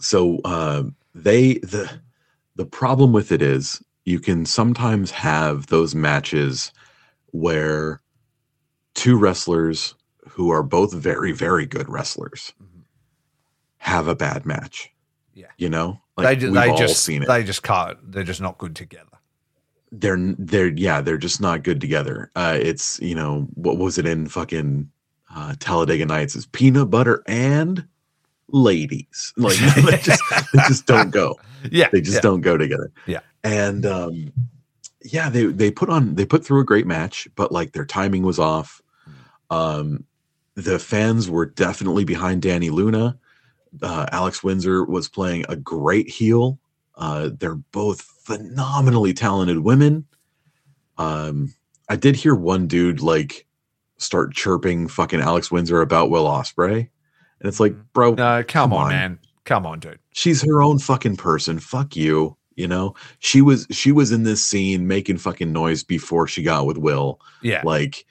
[0.00, 1.88] So um, they, the,
[2.56, 6.72] the problem with it is you can sometimes have those matches
[7.26, 8.00] where
[8.94, 9.94] two wrestlers
[10.30, 12.82] who are both very, very good wrestlers Mhm.
[13.78, 14.90] have a bad match.
[15.38, 15.46] Yeah.
[15.56, 17.28] You know, they ju- we've all just seen it.
[17.28, 17.96] they just can't.
[18.10, 19.04] They're just not good together.
[19.92, 24.04] they're they're yeah they're just not good together uh it's you know what was it
[24.06, 24.90] in fucking
[25.34, 27.86] uh talladega nights is peanut butter and
[28.52, 30.22] ladies like they just
[30.52, 31.36] they just don't go
[31.70, 32.20] Yeah, they just yeah.
[32.28, 33.20] don't go together Yeah.
[33.44, 34.32] and um
[35.02, 38.24] yeah they they put on they put through a great match but like their timing
[38.24, 38.82] was off
[39.50, 40.04] um
[40.54, 43.16] the fans were definitely behind dani luna
[43.82, 46.58] uh, alex windsor was playing a great heel
[46.96, 50.04] uh they're both phenomenally talented women
[50.98, 51.52] um
[51.88, 53.46] i did hear one dude like
[53.98, 56.78] start chirping fucking alex windsor about will ospreay
[57.40, 58.88] and it's like bro No, come, Come on, on.
[58.90, 59.18] man.
[59.44, 59.98] Come on, dude.
[60.12, 61.58] she's her own fucking person.
[61.60, 62.36] Fuck you.
[62.56, 66.66] You know, she was she was in this scene making fucking noise before she got
[66.66, 67.20] with Will.
[67.40, 67.62] Yeah.
[67.64, 68.04] Like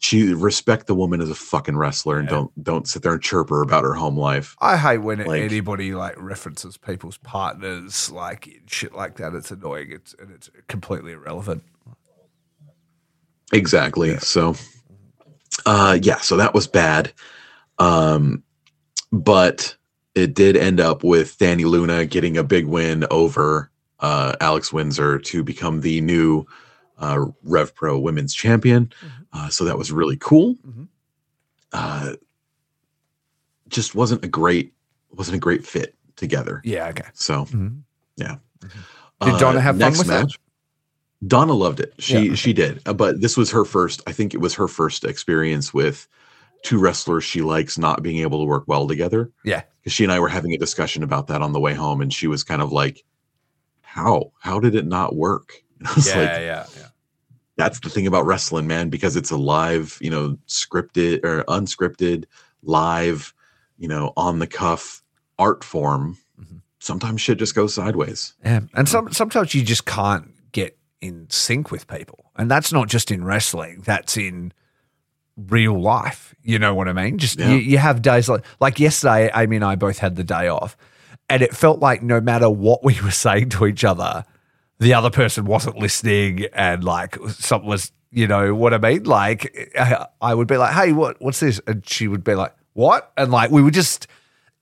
[0.00, 2.36] she respect the woman as a fucking wrestler and Yeah.
[2.36, 4.54] don't don't sit there and chirp her about her home life.
[4.60, 9.34] I hate when Like- anybody like references people's partners, like shit like that.
[9.34, 9.90] It's annoying.
[9.90, 11.62] It's and it's completely irrelevant.
[13.52, 14.10] Exactly.
[14.12, 14.18] Yeah.
[14.20, 14.54] So
[15.66, 17.12] uh yeah, so that was bad.
[17.78, 18.42] Um
[19.10, 19.76] but
[20.14, 25.18] it did end up with Dani Luna getting a big win over uh Alex Windsor
[25.18, 26.46] to become the new
[26.98, 28.92] uh Rev Pro Women's Champion.
[29.02, 29.17] Mhm.
[29.32, 30.56] Uh so that was really cool.
[30.66, 30.88] Mhm.
[31.72, 32.12] Uh
[33.68, 34.72] just wasn't a great
[35.10, 36.60] wasn't a great fit together.
[36.64, 36.88] Yeah.
[36.88, 37.08] Okay.
[37.14, 37.82] So Mhm.
[38.16, 38.36] yeah.
[38.62, 40.36] Did Donna have fun next with it?
[41.26, 41.94] Donna loved it.
[41.98, 42.34] She Yeah.
[42.34, 42.80] she did.
[42.86, 46.06] Uh, But this was her first, I think it was her first experience with
[46.62, 49.30] two wrestlers she likes not being able to work well together.
[49.44, 49.62] Yeah.
[49.80, 52.12] Because she and I were having a discussion about that on the way home, and
[52.12, 53.04] she was kind of like,
[53.82, 54.32] How?
[54.40, 55.52] How did it not work?
[55.78, 56.16] And I was Yeah.
[56.16, 56.66] like, yeah.
[56.76, 56.88] Yeah.
[57.58, 62.24] That's the thing about wrestling, man, because it's a live, you know, scripted or unscripted,
[62.62, 63.34] live,
[63.76, 65.02] you know, on the cuff
[65.38, 66.16] art form.
[66.40, 66.60] Mhm.
[66.78, 68.32] Sometimes shit just goes sideways.
[68.44, 68.60] Yeah.
[68.74, 72.30] And some sometimes you just can't get in sync with people.
[72.36, 74.52] And that's not just in wrestling, that's in
[75.36, 76.34] real life.
[76.42, 77.18] You know what I mean?
[77.18, 77.50] Just Yeah.
[77.50, 80.76] you, you have days like like yesterday, Amy and I both had the day off.
[81.28, 84.24] And it felt like no matter what we were saying to each other,
[84.78, 89.04] the other person wasn't listening and like something was, you know what I mean?
[89.04, 92.54] Like I, I would be like, "Hey, what what's this?" And she would be like,
[92.72, 94.06] "What?" And like we were just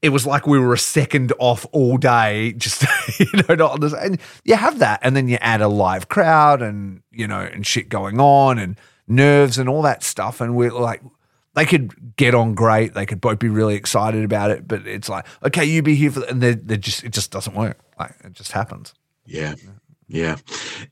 [0.03, 2.85] it was like we were a second off all day, just
[3.19, 3.95] you know, not on this.
[3.95, 7.67] And you have that, and then you add a live crowd, and you know, and
[7.67, 11.03] shit going on, and nerves, and all that stuff, and we're like,
[11.55, 12.95] they could get on great.
[12.95, 16.11] They could both be really excited about it, but it's like, okay, you be here
[16.11, 17.79] for, the, and they they just it just doesn't work.
[17.99, 18.95] Like it just happens.
[19.25, 19.55] Yeah.
[20.09, 20.37] Yeah.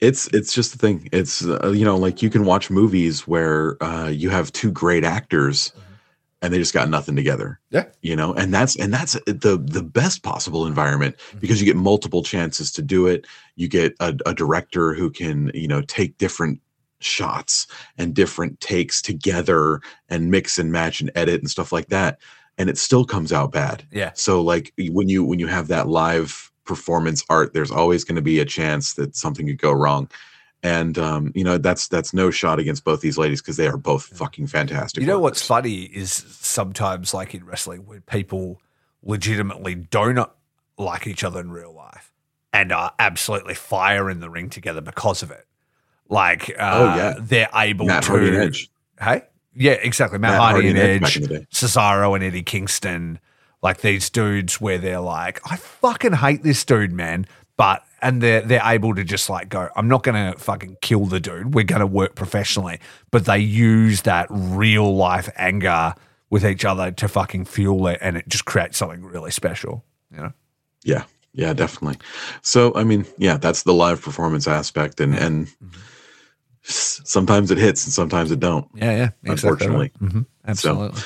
[0.00, 1.08] It's it's just the thing.
[1.12, 5.04] It's uh, you know like you can watch movies where uh you have two great
[5.04, 5.72] actors
[6.42, 7.60] and they just got nothing together.
[7.70, 7.86] Yeah.
[8.02, 12.22] You know, and that's and that's the the best possible environment because you get multiple
[12.22, 13.26] chances to do it.
[13.56, 16.60] You get a, a director who can, you know, take different
[17.00, 22.18] shots and different takes together and mix and match and edit and stuff like that
[22.58, 23.84] and it still comes out bad.
[23.90, 24.12] Yeah.
[24.14, 28.22] So like when you when you have that live performance art, there's always going to
[28.22, 30.08] be a chance that something could go wrong.
[30.62, 33.76] And um, you know that's that's no shot against both these ladies because they are
[33.76, 35.02] both fucking fantastic.
[35.02, 38.62] You know what's funny is sometimes, like in wrestling, when people
[39.02, 40.30] legitimately don't
[40.78, 42.10] like each other in real life
[42.52, 45.46] and are absolutely fire in the ring together because of it.
[46.08, 47.14] Like, uh, Oh, yeah.
[47.18, 48.08] they're able Matt to.
[48.10, 48.70] Hardy and Edge.
[48.98, 49.22] Hey,
[49.54, 50.18] yeah, exactly.
[50.18, 51.46] Matt, Matt Hardy, Hardy and Edge Edge, in the day.
[51.52, 53.18] Cesaro and Eddie Kingston,
[53.64, 57.26] like these dudes where they're like, I fucking hate this dude, man.
[57.56, 61.18] But and they're they're able to just like go, I'm not gonna fucking kill the
[61.20, 61.54] dude.
[61.54, 62.78] We're gonna work professionally.
[63.10, 65.94] But they use that real life anger
[66.30, 69.84] with each other to fucking fuel it, and it just creates something really special.
[70.10, 70.32] You know?
[70.82, 71.98] Yeah, yeah, definitely.
[72.42, 75.80] So I mean, yeah, that's the live performance aspect, and and Mm-hmm.
[76.62, 78.66] sometimes it hits and sometimes it don't.
[78.74, 79.10] Yeah, yeah.
[79.32, 79.92] Unfortunately.
[79.98, 81.00] hmm absolutely.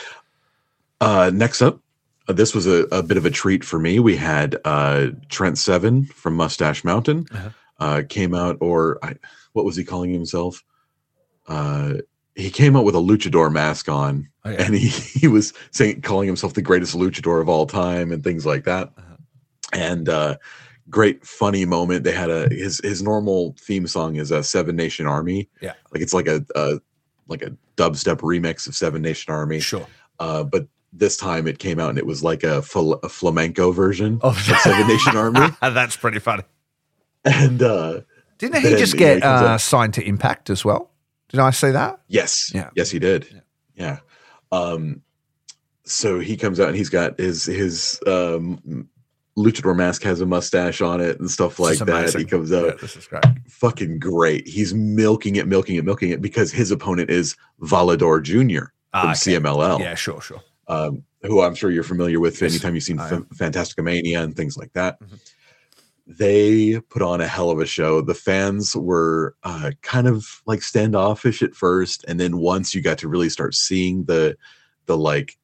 [1.01, 1.81] Uh, next up,
[2.29, 3.99] this was a, a bit of a treat for me.
[3.99, 7.51] We had uh, Trent Seven from Moustache Mountain Uh-huh.
[7.81, 9.15] uh, came out, or I,
[9.53, 10.63] what was he calling himself?
[11.47, 11.95] Uh,
[12.35, 14.63] he came out with a luchador mask on, Oh, yeah.
[14.63, 18.47] and he, he was saying calling himself the greatest luchador of all time and things
[18.47, 18.93] like that.
[18.97, 19.17] Uh-huh.
[19.73, 20.37] And uh,
[20.89, 22.05] great funny moment.
[22.05, 25.49] They had a his his normal theme song is a Seven Nation Army.
[25.61, 25.75] Yeah.
[25.93, 26.81] like it's like a, a
[27.27, 29.61] like a dubstep remix of Seven Nation Army.
[29.61, 29.87] Sure.
[30.19, 33.73] Uh, but this time it came out and it was like a, fl- a flamenco
[33.73, 35.49] version Oh, of Seven Nation Army.
[35.61, 36.45] That's pretty funny.
[37.25, 38.01] And uh,
[38.39, 40.91] Didn't he Then, just you know, get he uh, signed to Impact as well?
[41.29, 42.01] Did I see that?
[42.09, 42.71] yes, Yeah.
[42.75, 43.27] yes, he did.
[43.33, 43.41] Yeah.
[43.77, 43.99] Yeah.
[44.59, 45.03] Um,
[45.85, 48.89] so he comes out and he's got his his um,
[49.37, 52.15] luchador mask has a mustache on it and stuff like that.
[52.15, 53.25] He comes out Yeah, this is great.
[53.49, 54.47] fucking great.
[54.49, 58.67] He's milking it, milking it, milking it because his opponent is Volador Jr.
[58.95, 59.19] Ah, from okay.
[59.49, 59.81] CMLL.
[59.81, 60.41] Yeah, sure, sure.
[60.69, 64.73] Um, who I'm sure you're familiar with anytime you've seen F- Fantasticamania and things like
[64.75, 65.01] that.
[65.01, 65.19] Mhm.
[66.07, 68.01] They put on a hell of a show.
[68.01, 72.99] The fans were uh, kind of like standoffish at first, and then once you got
[72.99, 74.37] to really start seeing the
[74.87, 75.37] the like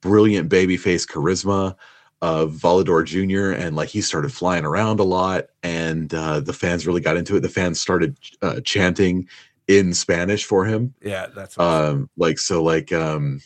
[0.00, 1.74] brilliant babyface charisma
[2.22, 3.50] of Volador Jr.
[3.60, 7.36] and like he started flying around a lot, and uh, the fans really got into
[7.36, 7.40] it.
[7.40, 9.28] The fans started uh, chanting
[9.68, 11.98] in Spanish for him Yeah, that's awesome.
[12.02, 13.40] um like so like um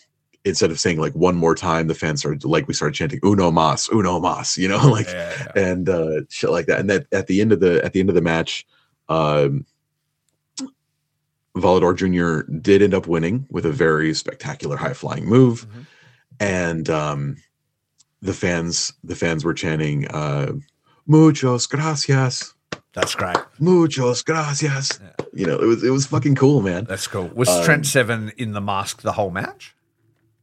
[0.44, 3.50] instead of saying like one more time the fans started like we started chanting uno
[3.50, 5.62] mas uno mas you know like yeah, yeah.
[5.70, 8.08] and uh shit like that and that at the end of the at the end
[8.08, 8.66] of the match
[9.08, 9.66] um
[11.56, 12.50] Volador Jr.
[12.50, 15.86] did end up winning with a very spectacular high flying move Mhm.
[16.38, 17.36] and um
[18.22, 20.52] the fans the fans were chanting uh
[21.06, 22.54] muchos gracias
[22.94, 23.36] That's great.
[23.58, 25.24] muchos gracias Yeah.
[25.34, 27.28] you know it was it was fucking cool man That's cool.
[27.34, 29.74] Was Um, Trent Seven in the mask the whole match?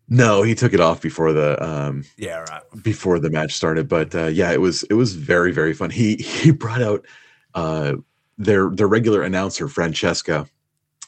[0.10, 2.62] No he took it off before the um Yeah, right.
[2.82, 6.16] before the match started but uh yeah it was it was very very fun he
[6.18, 7.06] he brought out
[7.54, 7.94] uh
[8.38, 10.48] their their regular announcer francesca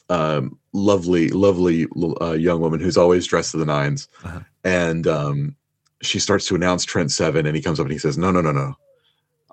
[0.08, 1.86] um lovely lovely
[2.20, 4.40] uh, young woman who's always dressed to the 9s Uh-huh.
[4.64, 5.56] and um
[6.02, 8.40] she starts to announce trent seven and he comes up and he says no no
[8.40, 8.74] no no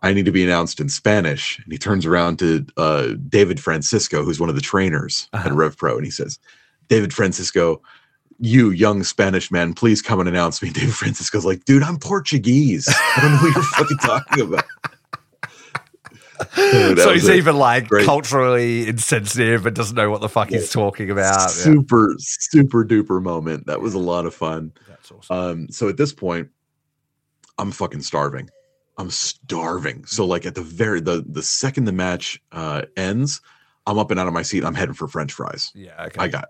[0.03, 4.23] i need to be announced in spanish and he turns around to uh david francisco
[4.23, 5.49] who's one of the trainers Uh-huh.
[5.49, 6.39] at rev pro and he says
[6.87, 7.81] david francisco
[8.39, 10.69] you young Spanish man, please come and announce me.
[10.73, 12.87] David Francisco's like, dude, I'm Portuguese.
[12.89, 14.65] I don't know what you're fucking talking about.
[16.55, 20.71] That so he's even like great- culturally insensitive and doesn't know what the fuck he's
[20.71, 21.33] talking about.
[21.39, 21.47] Yeah.
[21.47, 23.65] super, super duper moment.
[23.65, 24.71] That was a lot of fun.
[24.87, 25.35] That's awesome.
[25.35, 26.49] Um, so at this point,
[27.57, 28.51] I'm fucking starving.
[28.99, 30.05] I'm starving.
[30.05, 33.41] So like at the very the the second the match uh ends,
[33.87, 34.63] I'm up and out of my seat.
[34.63, 35.71] I'm heading for French fries.
[35.73, 36.19] yeah, okay.
[36.19, 36.49] I got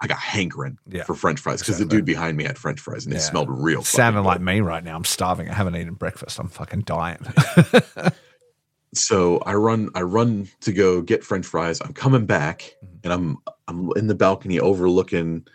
[0.00, 1.04] I got hankering Yeah.
[1.04, 3.24] for French fries because the dude behind me had French fries and they Yeah.
[3.24, 3.82] smelled real.
[3.82, 4.96] Sounding like me right now.
[4.96, 5.48] I'm starving.
[5.48, 6.38] I haven't eaten breakfast.
[6.38, 7.18] I'm fucking dying.
[8.94, 11.80] so I run I run to go get French fries.
[11.80, 12.88] I'm coming back Mhm.
[13.04, 13.36] and I'm
[13.68, 15.46] I'm in the balcony overlooking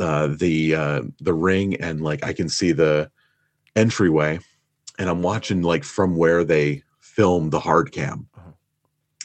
[0.00, 3.10] uh the uh the ring and like I can see the
[3.76, 4.38] entryway
[4.98, 8.28] and I'm watching like from where they film the hard cam.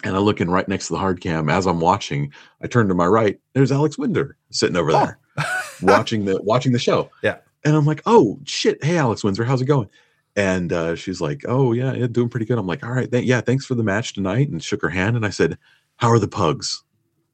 [0.03, 2.31] And I'm looking right next to the hard cam as I'm watching.
[2.61, 3.39] I turn to my right.
[3.53, 5.05] There's Alex Windsor sitting over Oh.
[5.05, 5.19] there.
[5.81, 7.09] watching the watching the show.
[7.23, 7.37] Yeah.
[7.65, 9.89] And I'm like, oh shit, hey Alex Windsor, how's it going?
[10.35, 12.57] And uh, she's like, oh yeah, yeah, doing pretty good.
[12.57, 15.15] I'm like, all right, th- yeah, thanks for the match tonight, and shook her hand.
[15.17, 15.57] And I said,
[15.97, 16.83] how are the pugs?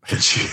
[0.10, 0.48] And she.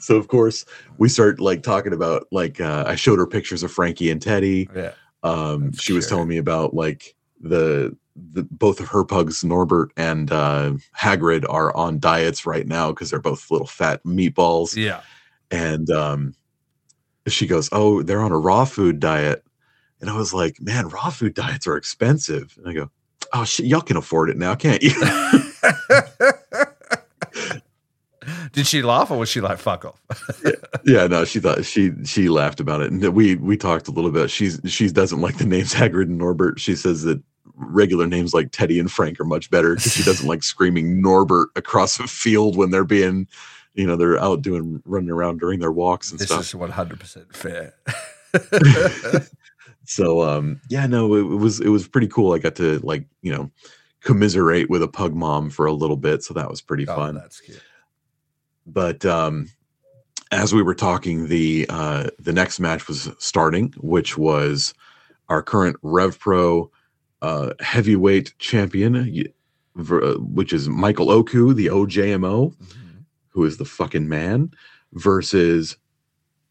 [0.00, 0.64] so of course
[0.98, 4.68] we start like talking about like uh, I showed her pictures of Frankie and Teddy.
[4.74, 4.92] Yeah.
[5.22, 10.30] Um, she was telling me about like the, the both of her pugs, Norbert and
[10.32, 14.76] uh, Hagrid, are on diets right now because they're both little fat meatballs.
[14.76, 15.00] Yeah.
[15.50, 16.34] And um,
[17.26, 19.44] she goes, "Oh, they're on a raw food diet,"
[20.00, 22.90] and I was like, "Man, raw food diets are expensive." And I go,
[23.32, 24.92] "Oh shit, y'all can afford it now, can't you?"
[28.52, 30.00] Did she laugh or was she like, fuck off?
[30.84, 34.10] yeah, no, she thought she she laughed about it, and we we talked a little
[34.10, 34.30] bit.
[34.30, 36.58] She's she doesn't like the names Hagrid and Norbert.
[36.58, 37.22] She says that
[37.60, 41.48] regular names like Teddy and Frank are much better because she doesn't like screaming Norbert
[41.56, 43.28] across a field when they're being,
[43.74, 46.38] you know, they're out doing running around during their walks and this stuff.
[46.40, 47.74] This is 100% fair.
[49.84, 53.04] so um yeah no it, it was it was pretty cool i got to like
[53.22, 53.50] you know
[54.02, 57.14] commiserate with a pug mom for a little bit so that was pretty Oh, fun
[57.16, 57.60] that's cute.
[58.66, 59.48] but um
[60.30, 64.74] as we were talking the uh the next match was starting which was
[65.28, 66.70] our current rev pro
[67.22, 73.04] uh heavyweight champion uh, which is michael oku the ojmo Mhm.
[73.28, 74.50] who is the fucking man
[74.92, 75.76] versus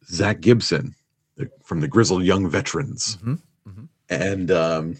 [0.06, 0.96] zack gibson
[1.64, 3.40] from the grizzled young veterans Mhm.
[4.10, 4.96] and um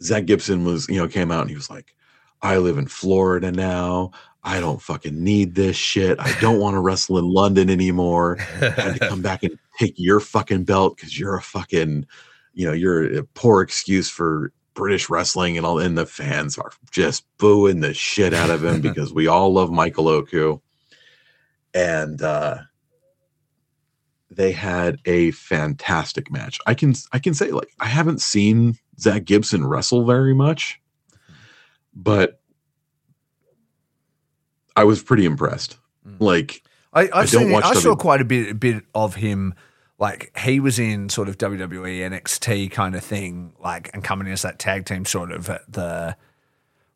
[0.00, 1.92] Zack Gibson was, you know, came out and he was like,
[2.40, 4.12] I live in Florida now.
[4.44, 6.20] I don't fucking need this shit.
[6.20, 8.36] I don't want to wrestle in London anymore.
[8.60, 12.06] I had to come back and take your fucking belt because you're a fucking,
[12.58, 15.78] you know, you're a poor excuse for British wrestling and all.
[15.78, 19.70] And the fans are just booing the shit out of him because we all love
[19.70, 20.58] Michael Oku.
[21.72, 22.58] And uh
[24.28, 26.58] they had a fantastic match.
[26.66, 30.80] I can I can say like I haven't seen Zack Gibson wrestle very much,
[31.94, 32.40] but
[34.74, 35.78] I was pretty impressed.
[36.04, 36.16] Mm.
[36.18, 38.82] Like I, I I've don't seen, watch I saw W- quite a bit, a bit
[38.96, 39.54] of him.
[39.98, 44.32] Like he was in sort of WWE NXT kind of thing, like and coming in
[44.32, 46.16] as that tag team sort of at the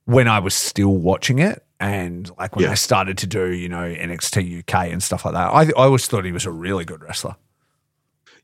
[0.04, 2.68] when I was still watching it, and like when Yeah.
[2.70, 5.48] they started to do you know NXT UK and stuff like that.
[5.52, 7.34] I I always thought he was a really good wrestler.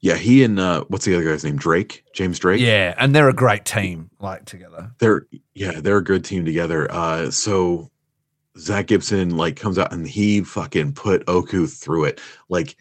[0.00, 1.56] yeah, he and uh what's the other guy's name?
[1.56, 2.60] Drake, James Drake.
[2.60, 4.90] Yeah, and they're a great team, like together.
[4.98, 7.90] they're yeah they're a good team together uh so
[8.58, 12.76] zack gibson like comes out and he fucking put oku through it like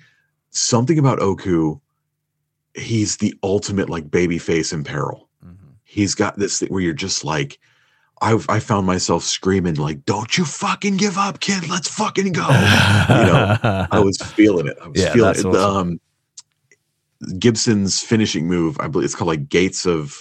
[0.59, 1.79] something about oku
[2.75, 5.55] he's the ultimate like baby face in peril Mhm.
[5.83, 7.59] he's got this thing where you're just like
[8.21, 12.47] I, I found myself screaming like don't you fucking give up kid let's fucking go
[12.47, 13.57] you know,
[13.91, 14.77] I was feeling it.
[14.83, 15.45] I was Yeah, feeling it.
[15.45, 15.77] awesome.
[15.77, 15.99] Um,
[17.39, 20.15] Gibson's finishing move, I believe it's called like Gates of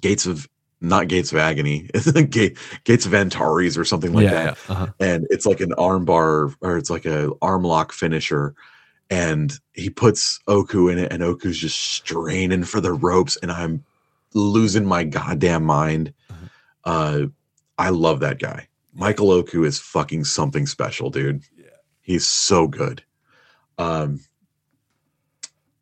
[0.00, 0.48] Gates of
[0.80, 1.88] not Gates of Agony,
[2.30, 4.58] Gate, Gates of Antares or something like yeah, that.
[4.68, 4.72] yeah.
[4.72, 4.86] Uh-huh.
[5.00, 8.54] And it's like an arm bar or it's like a arm lock finisher.
[9.10, 13.84] And he puts Oku in it, and Oku's just straining for the ropes, and I'm
[14.34, 16.12] losing my goddamn mind.
[16.30, 16.50] Mhm.
[16.84, 17.26] Uh,
[17.78, 18.68] I love that guy.
[18.94, 21.42] Michael Oku is fucking something special, dude.
[21.56, 21.66] Yeah.
[22.02, 23.02] He's so good.
[23.78, 24.20] Um,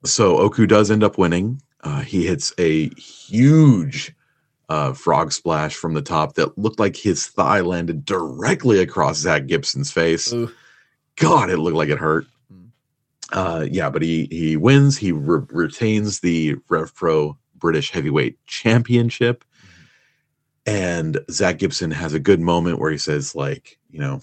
[0.04, 1.62] so Oku does end up winning.
[1.82, 4.14] Uh, he hits a huge
[4.68, 9.46] uh, frog splash from the top that looked like his thigh landed directly across Zack
[9.46, 10.32] Gibson's face.
[10.32, 10.52] Ooh.
[11.16, 12.26] God, it looked like it hurt.
[13.32, 14.96] Uh, yeah, but he he wins.
[14.96, 19.44] He re- retains the Rev Pro British Heavyweight Championship.
[20.66, 24.20] And Zack Gibson has a good moment where he says, like, you know,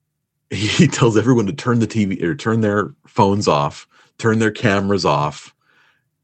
[0.50, 3.86] he tells everyone to turn the TV or turn their phones off,
[4.18, 5.54] turn their cameras off.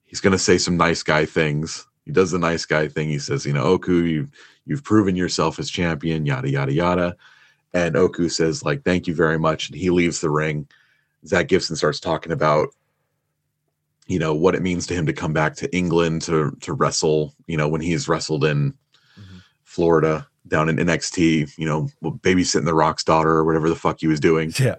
[0.04, 1.86] He's going to say some nice guy things.
[2.04, 3.08] He does the nice guy thing.
[3.08, 4.28] He says, you know, Oku, you
[4.64, 7.16] you've proven yourself as champion, yada yada yada.
[7.74, 9.68] And Oku says, like, thank you very much.
[9.68, 10.68] And he leaves the ring.
[11.26, 12.68] Zack Gibson starts talking about,
[14.06, 17.34] you know, what it means to him to come back to England to to wrestle.
[17.46, 18.72] You know, when he's wrestled in
[19.18, 19.42] Mhm.
[19.64, 24.06] Florida down in NXT, you know, babysitting the Rock's daughter or whatever the fuck he
[24.06, 24.76] was doing Yeah.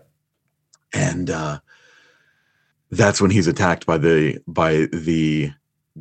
[0.93, 1.59] and uh,
[2.91, 5.51] that's when he's attacked by the by the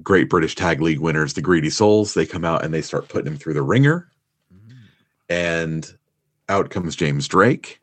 [0.03, 2.14] Great British Tag League winners, the Greedy Souls.
[2.14, 4.09] They come out and they start putting him through the ringer,
[5.28, 5.90] and
[6.49, 7.80] out comes James Drake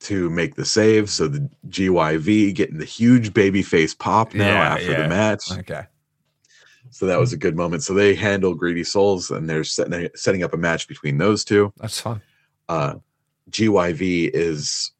[0.00, 1.10] to make the save.
[1.10, 5.02] So the GYV getting the huge baby face pop now Yeah, after yeah.
[5.02, 5.52] the match.
[5.52, 5.82] Okay.
[6.90, 7.82] So that was a good moment.
[7.82, 11.72] So they handle Greedy Souls and they're setting setting up a match between those two
[11.78, 12.22] That's fun.
[12.68, 12.94] uh,
[13.50, 14.92] GYV is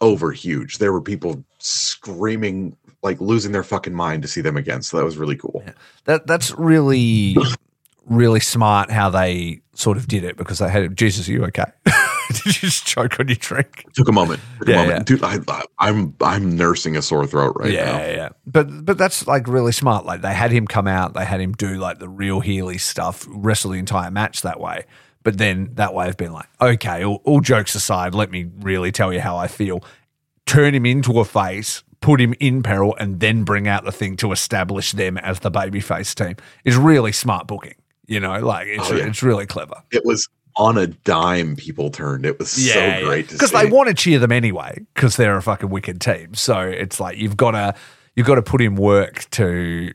[0.00, 0.78] over huge.
[0.78, 4.82] There were people screaming, like losing their fucking mind to see them again.
[4.82, 5.64] So that was really cool.
[6.04, 7.36] That that's really
[8.06, 11.64] really smart how they sort of did it because they had Jesus, are you okay?
[12.28, 13.84] did you just choke on your drink?
[13.94, 14.40] Took a moment.
[14.58, 14.98] Took Yeah, a moment.
[15.10, 15.16] yeah.
[15.16, 17.98] Dude, I, I, I'm I'm nursing a sore throat right yeah, now.
[17.98, 18.28] yeah, yeah.
[18.46, 20.04] But but that's like really smart.
[20.06, 23.26] Like they had him come out, they had him do like the real Healy stuff,
[23.30, 24.84] wrestle the entire match that way.
[25.24, 28.90] But then that way of being like, okay, all, all jokes aside, let me really
[28.90, 29.84] tell you how I feel.
[30.46, 34.16] Turn him into a face, put him in peril, and then bring out the thing
[34.16, 36.34] to establish them as the babyface team
[36.64, 37.74] is really smart booking.
[38.12, 39.06] You know, like it's Oh, yeah.
[39.06, 39.74] it's really clever.
[39.90, 42.26] It was on a dime people turned.
[42.26, 43.36] It was so great to see.
[43.36, 46.34] because they want to cheer them anyway because they're a fucking wicked team.
[46.34, 47.74] So it's like you've got to
[48.16, 49.92] you've got to put in work to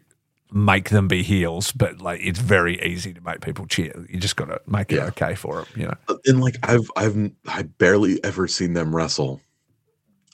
[0.52, 3.94] make them be heels, but like it's very easy to make people cheer.
[4.10, 5.06] You just got to make it Yeah.
[5.08, 6.20] okay for them, you know.
[6.26, 9.42] and like I've I've I barely ever seen them wrestle.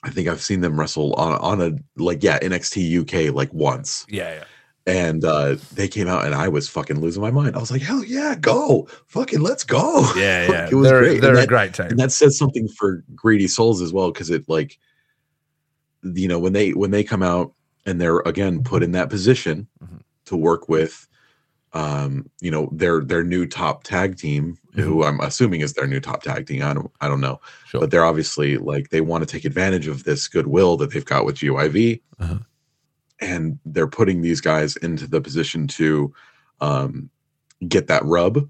[0.04, 4.06] I think I've seen them wrestle on on a like yeah NXT UK like once,
[4.08, 4.44] Yeah, yeah.
[4.86, 7.56] And uh they came out and I was fucking losing my mind.
[7.56, 10.00] I was like, hell yeah, go, fucking let's go.
[10.16, 10.68] Yeah, yeah.
[10.70, 11.20] it was they're great.
[11.20, 11.86] they're And a that- great team.
[11.86, 14.78] and that says something for greedy souls as well because it like
[16.02, 17.52] you know when they when they come out
[17.86, 20.00] and they're again put in that position Mhm.
[20.26, 21.08] to work with
[21.72, 25.98] um you know their their new top tag team who i'm assuming is their new
[25.98, 27.80] top tag team i don't i don't know Sure.
[27.80, 31.24] but they're obviously like they want to take advantage of this goodwill that they've got
[31.24, 32.38] with GYV Uh-huh.
[33.24, 36.12] And they're putting these guys into the position to
[36.60, 37.08] um
[37.68, 38.48] get that rub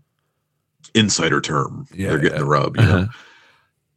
[0.94, 2.38] insider term Yeah, they're getting yeah.
[2.40, 3.06] the rub you Uh-huh.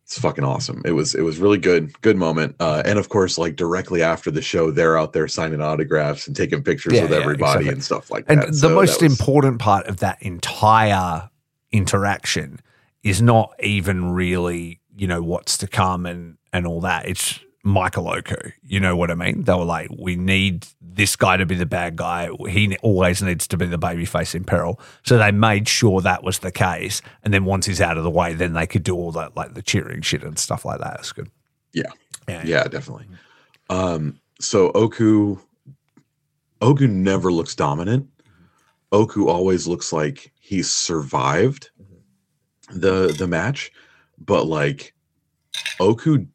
[0.03, 0.81] it's fucking awesome.
[0.85, 2.55] It was it was really good, good moment.
[2.61, 6.35] Uh, and of course, like directly after the show, they're out there signing autographs and
[6.35, 7.69] taking pictures Yeah, with everybody exactly.
[7.73, 8.45] and stuff like And that.
[8.47, 11.29] And the So most was- important part of that entire
[11.73, 12.61] interaction
[13.03, 17.05] is not even really, you know, what's to come and and all that.
[17.07, 18.51] It's Michael Oku.
[18.63, 19.43] You know what I mean?
[19.43, 22.29] They were like, we need this guy to be the bad guy.
[22.49, 24.79] He always needs to be the babyface in peril.
[25.03, 27.01] So they made sure that was the case.
[27.23, 29.53] And then once he's out of the way, then they could do all that, like
[29.53, 30.97] the cheering shit and stuff like that.
[30.99, 31.29] It's good.
[31.73, 31.91] Yeah.
[32.27, 32.43] Yeah.
[32.45, 33.07] yeah, definitely.
[33.69, 35.37] Um, so Oku,
[36.61, 38.07] Oku never looks dominant.
[38.91, 41.69] Oku always looks like he survived
[42.69, 43.71] the the match,
[44.17, 44.93] but like
[45.79, 46.27] Oku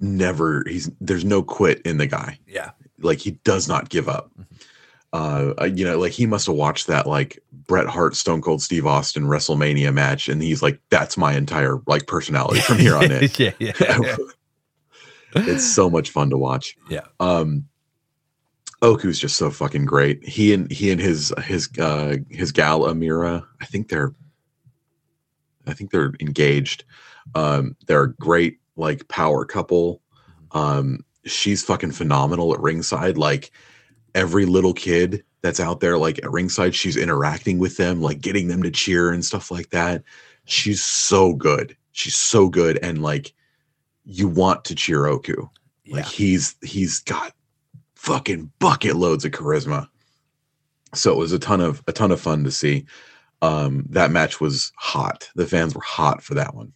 [0.00, 2.38] never he's there's no quit in the guy.
[2.46, 2.70] Yeah.
[3.00, 4.30] like he does not give up.
[5.12, 8.62] Uh, uh, you know, like he must have watched that like Bret Hart, Stone Cold
[8.62, 13.10] Steve Austin WrestleMania match, and he's like, "That's my entire like personality from here on
[13.10, 13.50] in." yeah.
[13.58, 13.72] Yeah.
[13.80, 14.16] Yeah.
[15.34, 16.76] it's so much fun to watch.
[16.88, 17.06] Yeah.
[17.18, 17.66] Um,
[18.82, 20.26] Oku's just so fucking great.
[20.26, 24.14] He and he and his his uh his gal Amira, I think they're,
[25.66, 26.84] I think they're engaged.
[27.34, 30.02] Um, they're a great like power couple.
[30.52, 33.18] Um, she's fucking phenomenal at ringside.
[33.18, 33.50] Like
[34.14, 38.48] every little kid that's out there, like at ringside, she's interacting with them, like getting
[38.48, 40.02] them to cheer and stuff like that.
[40.46, 41.76] She's so good.
[41.92, 43.32] She's so good, and like
[44.04, 45.48] you want to cheer Oku.
[45.88, 46.10] Like Yeah.
[46.10, 47.32] he's he's got
[47.96, 49.88] fucking bucket loads of charisma.
[50.94, 52.86] So it was a ton of a ton of fun to see.
[53.42, 55.30] Um, that match was hot.
[55.34, 56.72] The fans were hot for that one.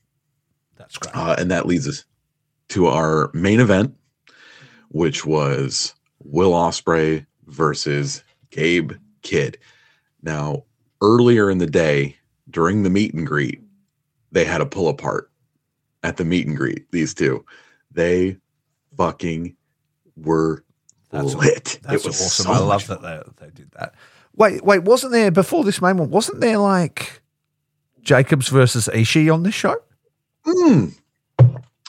[0.76, 1.14] That's great.
[1.16, 2.04] Uh, and that leads us
[2.70, 3.94] to our main event,
[4.88, 9.58] which was Will Ospreay versus Gabe Kidd.
[10.22, 10.64] Now,
[11.02, 12.16] earlier in the day,
[12.50, 13.60] during the meet and greet,
[14.32, 15.30] they had a pull apart
[16.02, 16.90] at the meet and greet.
[16.90, 17.44] These two,
[17.90, 18.38] they
[18.96, 19.56] fucking
[20.16, 20.64] were
[21.10, 21.78] That's- lit.
[21.82, 22.44] That's it was awesome.
[22.46, 23.94] so I love that they, they did that.
[24.36, 26.10] Wait, wait, wasn't there before this moment?
[26.10, 27.22] Wasn't there like
[28.02, 29.76] Jacobs versus Ishii on this show?
[30.46, 30.94] Mm.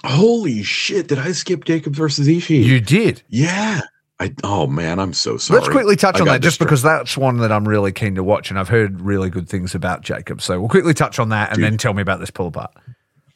[0.06, 1.08] Holy shit!
[1.08, 2.64] Did I skip Jacobs versus Ishii?
[2.64, 3.24] You did.
[3.30, 3.82] yeah.
[4.20, 4.34] I.
[4.44, 5.60] Oh man, I'm so sorry.
[5.60, 6.66] Let's quickly touch I on that, just distracted.
[6.66, 9.76] because that's one that I'm really keen to watch, and I've heard really good things
[9.76, 10.46] about Jacobs.
[10.46, 11.66] So we'll quickly touch on that, and Dude.
[11.66, 12.72] then tell me about this pull apart.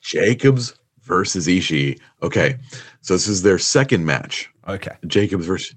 [0.01, 1.99] Jacobs versus Ishii.
[2.23, 2.55] Okay,
[3.01, 4.49] so this is their second match.
[4.69, 4.95] Okay.
[5.07, 5.75] Jacobs versus.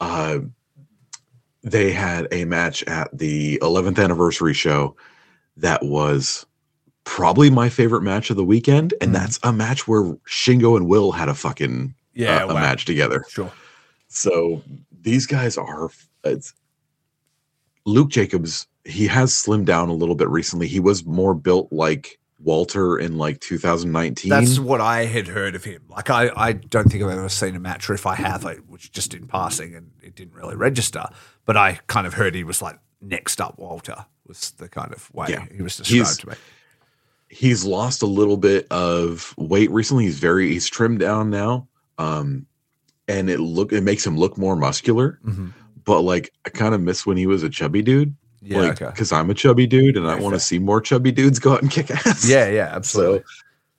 [0.00, 0.38] Uh,
[1.62, 4.94] they had a match at the 11th anniversary show
[5.56, 6.44] that was
[7.04, 9.14] probably my favorite match of the weekend, and Mhm.
[9.14, 12.60] that's a match where Shingo and Will had a fucking Yeah, uh, a wow.
[12.60, 13.24] match together.
[13.30, 13.52] Sure.
[14.08, 14.62] So
[15.02, 15.90] these guys are.
[16.24, 16.54] It's,
[17.84, 18.66] Luke Jacobs.
[18.84, 20.66] He has slimmed down a little bit recently.
[20.68, 24.28] He was more built like Walter in like 2019.
[24.30, 25.82] That's what I had heard of him.
[25.88, 28.68] Like, I, I don't think I've ever seen a match, or if I have, it
[28.68, 31.04] was just in passing and it didn't really register.
[31.46, 35.12] But I kind of heard he was like next up Walter, was the kind of
[35.14, 35.44] way Yeah.
[35.54, 36.34] he was described He's- to me.
[37.28, 40.04] He's lost a little bit of weight recently.
[40.04, 41.66] He's very he's trimmed down now.
[41.98, 42.46] Um,
[43.08, 45.18] and it look it makes him look more muscular.
[45.26, 45.52] Mhm.
[45.84, 48.14] But like, I kind of miss when he was a chubby dude.
[48.40, 48.90] Yeah, like, okay.
[48.90, 51.62] because I'm a chubby dude, and I want to see more chubby dudes go out
[51.62, 52.28] and kick ass.
[52.28, 53.20] Yeah, yeah, absolutely.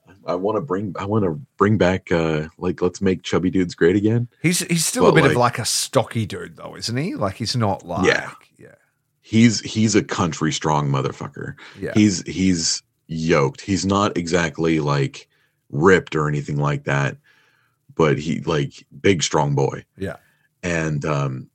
[0.08, 3.50] So I want to bring I want to bring back uh like let's make chubby
[3.52, 4.28] dudes great again.
[4.42, 7.14] he's he's still but a bit of like- like a stocky dude though, isn't he?
[7.16, 8.32] Like he's not like Yeah.
[8.58, 8.76] yeah,
[9.22, 11.54] He's he's a country strong motherfucker.
[11.80, 11.92] yeah.
[11.94, 13.62] He's he's yoked.
[13.62, 15.28] He's not exactly like
[15.70, 17.18] ripped or anything like that,
[17.96, 19.86] but he like big strong boy.
[19.98, 20.18] Yeah.
[20.64, 21.50] And um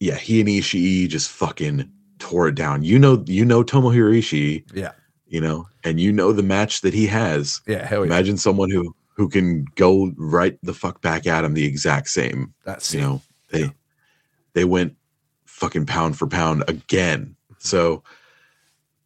[0.00, 2.82] yeah, he and Ishii just fucking tore it down.
[2.82, 4.92] You know you know Tomohiro Ishii, yeah,
[5.26, 7.60] you know, and you know the match that he has.
[7.66, 7.86] yeah.
[7.86, 8.06] Hell yeah.
[8.06, 12.52] Imagine someone who who can go right the fuck back at him the exact same.
[12.64, 13.70] That's You know, they Yeah.
[14.52, 14.96] they went
[15.46, 17.34] fucking pound for pound again.
[17.58, 18.02] So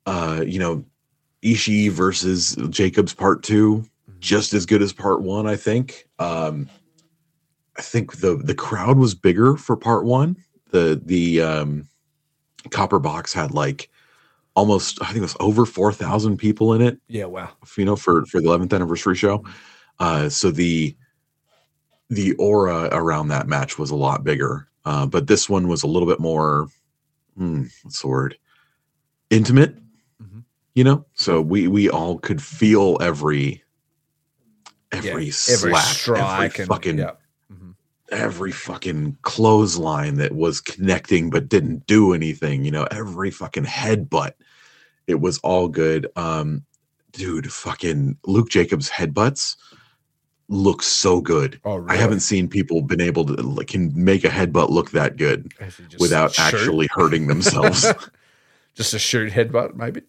[0.06, 0.84] uh, you know,
[1.42, 3.84] Ishii versus Jacobs part 2
[4.18, 6.06] just as good as part 1, I think.
[6.18, 6.68] Um
[7.76, 10.36] I think the the crowd was bigger for part 1.
[10.70, 11.88] The the um
[12.70, 13.88] Copper Box had like
[14.54, 17.50] almost I think it was over 4,000 people in it Yeah, wow.
[17.76, 19.44] you know for for the 11th anniversary show
[20.00, 20.94] uh so the
[22.10, 25.86] the aura around that match was a lot bigger uh but this one was a
[25.86, 26.68] little bit more
[27.36, 28.36] hmm, what's the word
[29.30, 29.76] intimate.
[30.74, 33.62] You know so we we all could feel every
[34.92, 37.12] every Every slap strike every and fucking yeah.
[37.52, 37.74] Mhm.
[38.10, 44.32] every fucking clothesline that was connecting but didn't do anything, you know, every fucking headbutt.
[45.06, 46.08] It was all good.
[46.16, 46.64] Um,
[47.12, 49.56] dude, fucking Luke Jacobs headbutts
[50.48, 51.60] look so good.
[51.64, 55.16] Oh, I haven't seen people been able to like can make a headbutt look that
[55.16, 56.42] good Is he just without shoot?
[56.42, 57.86] actually hurting themselves.
[58.74, 60.02] just a shoot headbutt, maybe.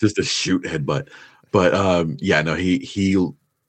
[0.00, 1.08] Just a shoot headbutt.
[1.52, 3.16] But um, yeah, no, he he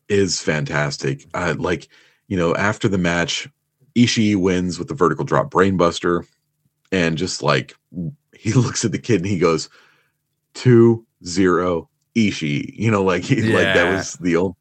[0.10, 1.26] is fantastic.
[1.34, 1.88] Uh, like
[2.28, 3.48] you know, after the match,
[3.96, 6.26] Ishii wins with the vertical drop brainbuster,
[6.92, 7.76] and just like
[8.34, 9.70] he looks at the kid and he goes
[10.54, 12.74] two zero Ishii.
[12.78, 14.56] You know, like he like that was the old,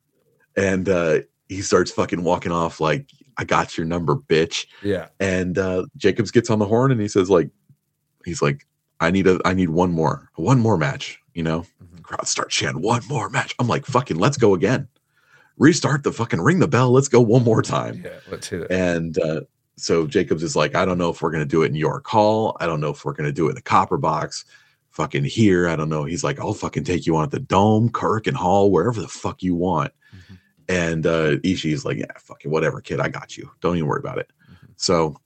[0.57, 4.67] and uh, he starts fucking walking off like I got your number, bitch.
[4.83, 5.09] Yeah.
[5.21, 7.51] And uh, Jacobs gets on the horn and he says like,
[8.25, 8.67] he's like,
[9.01, 11.21] I need a I need one more one more match.
[11.37, 12.03] You know, Mhm.
[12.03, 13.55] crowd starts chanting one more match.
[13.59, 14.89] I'm like, fucking, let's go again.
[15.59, 16.91] Restart the fucking ring the bell.
[16.91, 18.01] Let's go one more time.
[18.03, 18.13] Yeah.
[18.31, 18.71] Let's hit it.
[18.71, 19.43] And uh,
[19.77, 22.57] so Jacobs is like, I don't know if we're gonna do it in York Hall.
[22.59, 24.47] I don't know if we're gonna do it in the Copper Box.
[24.93, 26.05] Fucking here, I don't know.
[26.05, 29.43] He's like, I'll fucking take you on at the Dome, Korakuen Hall, wherever the fuck
[29.43, 29.93] you want.
[30.15, 30.39] Mhm.
[30.71, 32.99] And uh, Ishii's like, yeah, fucking whatever, kid.
[32.99, 33.51] I got you.
[33.61, 34.31] Don't even worry about it.
[34.51, 34.71] Mhm.
[34.77, 35.17] So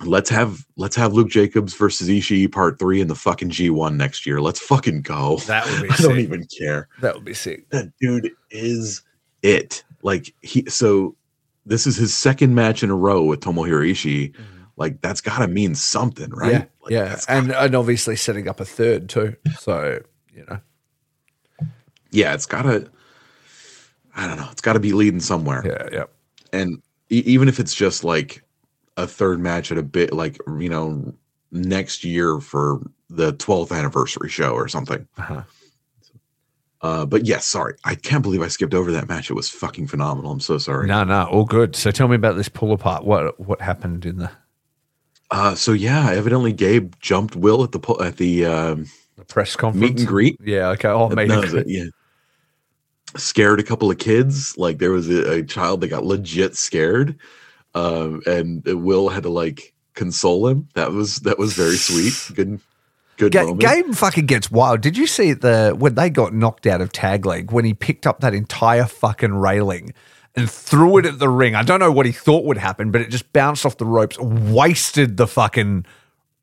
[0.00, 4.26] let's have let's have Luke Jacobs versus Ishii part three in the fucking G1 next
[4.26, 4.40] year.
[4.40, 5.36] Let's fucking go.
[5.46, 6.18] That would be I don't sick.
[6.18, 6.88] even care.
[7.00, 7.68] That would be sick.
[7.70, 9.02] That dude is
[9.42, 9.84] it.
[10.02, 11.14] Like he so
[11.66, 14.32] this is his second match in a row with Tomohiro Ishii.
[14.32, 14.42] Mm-hmm.
[14.76, 16.52] Like that's gotta mean something, right?
[16.52, 16.64] Yeah.
[16.82, 17.20] Like, yeah.
[17.28, 19.36] And and obviously setting up a third too.
[19.58, 20.00] So,
[20.34, 20.58] you know.
[22.10, 22.90] yeah, it's gotta
[24.16, 25.62] I don't know, it's gotta be leading somewhere.
[25.64, 26.04] Yeah, yeah.
[26.52, 28.42] and e- even if it's just like
[28.96, 31.12] a third match at a bit like you know
[31.50, 35.42] next year for the 12th anniversary show or something Uh-huh.
[36.82, 39.86] uh but yes sorry i can't believe i skipped over that match it was fucking
[39.86, 41.76] phenomenal i'm so sorry No, no, all good.
[41.76, 43.04] So tell me about this pull apart.
[43.04, 44.30] What what happened in the,
[45.30, 48.86] uh so yeah evidently gabe jumped will at the pu- at the um
[49.16, 49.80] the press conference?
[49.90, 50.88] meet and greet Yeah, okay.
[50.88, 51.84] Oh, meet No, and yeah
[53.16, 57.18] scared a couple of kids like there was a, a child that got legit scared
[57.74, 62.60] um and will had to like console him that was that was very sweet good
[63.16, 64.80] good Ga- moment Gabe fucking gets wild.
[64.80, 68.06] Did you see the when they got knocked out of tag league when he picked
[68.06, 69.94] up that entire fucking railing
[70.34, 71.54] and threw it at the ring?
[71.54, 74.18] I don't know what he thought would happen, but it just bounced off the ropes,
[74.18, 75.84] wasted the fucking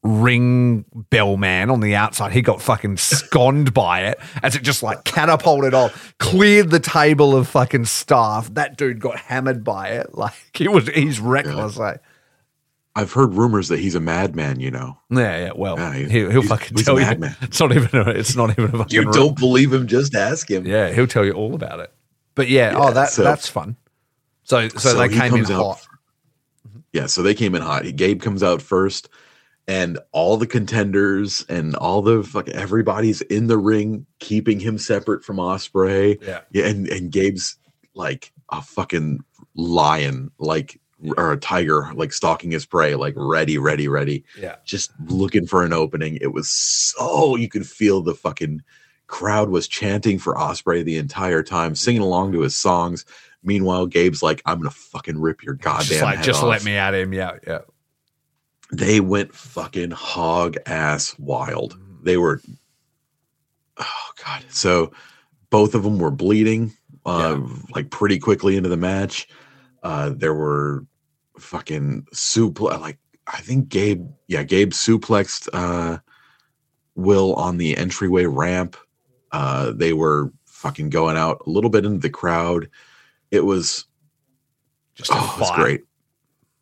[0.03, 2.31] ring bell man on the outside.
[2.31, 7.35] He got fucking sconed by it as it just like catapulted off, cleared the table
[7.35, 8.53] of fucking staff.
[8.53, 10.07] That dude got hammered by it.
[10.19, 11.77] Like he was, he's reckless.
[11.77, 12.01] Like
[12.95, 14.59] I've heard rumors that he's a madman.
[14.59, 15.51] You know, yeah, yeah.
[15.55, 17.05] Well, Yeah, he- he's- fucking he's a tell you.
[17.05, 17.35] madman.
[17.41, 17.99] It's not even.
[17.99, 18.95] A, it's not even a fucking.
[18.95, 19.87] you don't believe him?
[19.87, 20.65] Just ask him.
[20.65, 21.91] Yeah, he'll tell you all about it.
[22.35, 23.75] But yeah, oh, Yeah, oh, that so- that's fun.
[24.43, 25.85] So so, they came in hot.
[26.91, 27.83] Yeah, so they came in hot.
[27.95, 29.07] Gabe comes out first,
[29.69, 35.23] and all the contenders and all the fucking everybody's in the ring, keeping him separate
[35.23, 36.17] from Ospreay.
[36.25, 36.41] Yeah.
[36.51, 37.55] Yeah, and and Gabe's
[37.93, 39.23] like a fucking
[39.55, 40.79] lion, like
[41.15, 44.55] or a tiger, like stalking his prey, like ready, ready, ready, Yeah.
[44.65, 46.17] just looking for an opening.
[46.19, 48.61] It was so you could feel the fucking
[49.07, 53.05] crowd was chanting for Ospreay the entire time, singing along to his songs.
[53.43, 56.49] Meanwhile, Gabe's like, I'm gonna fucking rip your goddamn just like, head just off.
[56.49, 57.13] let me at him.
[57.13, 57.59] Yeah, yeah.
[58.71, 61.73] They went fucking hog ass wild.
[61.73, 62.03] Mm-hmm.
[62.03, 62.41] They were,
[63.77, 64.45] oh god.
[64.49, 64.91] So
[65.49, 66.73] both of them were bleeding,
[67.05, 67.39] uh,
[67.73, 69.27] like pretty quickly into the match.
[69.81, 70.85] Uh, there were
[71.39, 72.79] fucking suplex.
[72.79, 75.99] Like I think Gabe, yeah, Gabe suplexed uh,
[76.95, 78.77] Will on the entryway ramp.
[79.31, 82.69] Uh, they were fucking going out a little bit into the crowd.
[83.31, 83.85] It was
[84.95, 85.81] Just oh, it was great.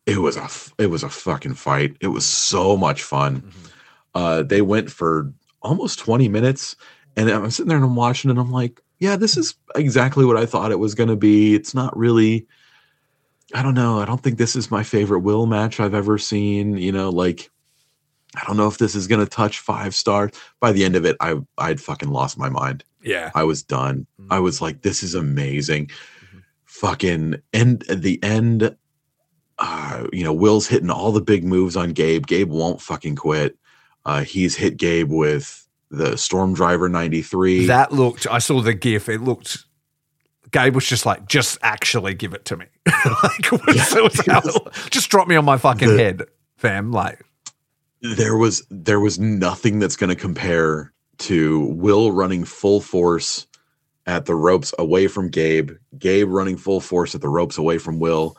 [0.08, 0.48] It was a
[0.82, 1.96] it was a fucking fight.
[2.00, 3.42] It was so much fun.
[3.42, 3.70] Mhm.
[4.14, 5.32] Uh, they went for
[5.62, 6.76] almost 20 minutes,
[7.16, 10.36] and I'm sitting there and I'm watching, and I'm like, yeah, this is exactly what
[10.38, 11.54] I thought it was going to be.
[11.54, 12.46] It's not really.
[13.54, 14.00] I don't know.
[14.00, 16.76] I don't think this is my favorite Will match I've ever seen.
[16.78, 17.50] You know, like
[18.34, 20.30] I don't know if this is going to touch five stars.
[20.60, 22.82] By the end of it, I I'd fucking lost my mind.
[23.02, 23.30] Yeah.
[23.34, 24.06] I was done.
[24.20, 24.26] Mhm.
[24.30, 25.86] I was like, this is amazing.
[25.86, 26.42] Mhm.
[26.64, 28.74] Fucking and at the end,
[29.58, 32.26] uh, you know, Will's hitting all the big moves on Gabe.
[32.26, 33.56] Gabe won't fucking quit.
[34.04, 37.66] Uh, he's hit Gabe with the Storm Driver 93.
[37.66, 39.08] That looked, I saw the gif.
[39.08, 39.64] It looked,
[40.50, 42.66] Gabe was just like, just actually give it to me.
[42.86, 44.16] like, was- Yeah, was
[44.64, 46.22] was- just drop me on my fucking The- head,
[46.56, 46.92] fam.
[46.92, 47.24] Like,
[48.00, 53.46] there was there was nothing that's going to compare to Will running full force
[54.06, 57.98] at the ropes away from Gabe, Gabe running full force at the ropes away from
[57.98, 58.36] Will,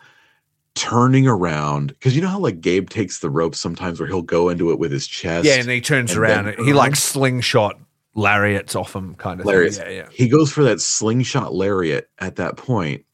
[0.76, 4.50] turning around because you know how like Gabe takes the ropes sometimes where he'll go
[4.50, 5.46] into it with his chest.
[5.46, 7.80] yeah, and he turns and around then and he like slingshot
[8.16, 9.78] lariats off him, kind of Lariats.
[9.78, 9.88] thing.
[9.88, 10.10] Yeah, yeah.
[10.12, 13.06] he goes for that slingshot lariat at that point,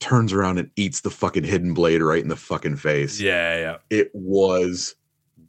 [0.00, 3.20] turns around and eats the fucking hidden blade right in the fucking face.
[3.20, 3.76] Yeah, yeah.
[3.90, 4.94] It was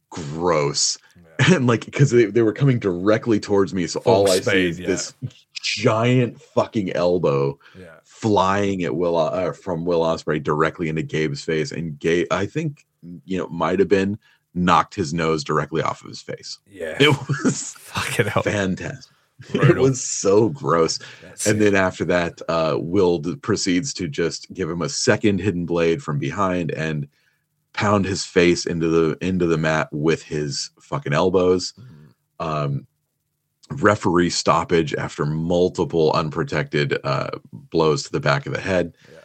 [0.10, 0.98] gross.
[1.52, 4.68] and like because they, they were coming directly towards me so Full all i see
[4.68, 4.88] is yeah.
[4.88, 5.14] this
[5.54, 7.86] giant fucking elbow Yeah.
[8.04, 12.86] flying at will uh, from will ospreay directly into gabe's face and gabe i think
[13.26, 14.18] you know might have been
[14.54, 16.96] knocked his nose directly off of his face Yeah.
[17.00, 19.12] it was Fucking fantastic
[19.54, 21.66] it was so gross That's and it.
[21.66, 26.20] then after that uh will proceeds to just give him a second hidden blade from
[26.20, 27.08] behind and
[27.74, 32.46] pound his face into the into the mat with his fucking elbows Mhm.
[32.46, 32.88] um,
[33.72, 38.96] referee stoppage after multiple unprotected uh, blows to the back of the head.
[39.12, 39.20] Yeah.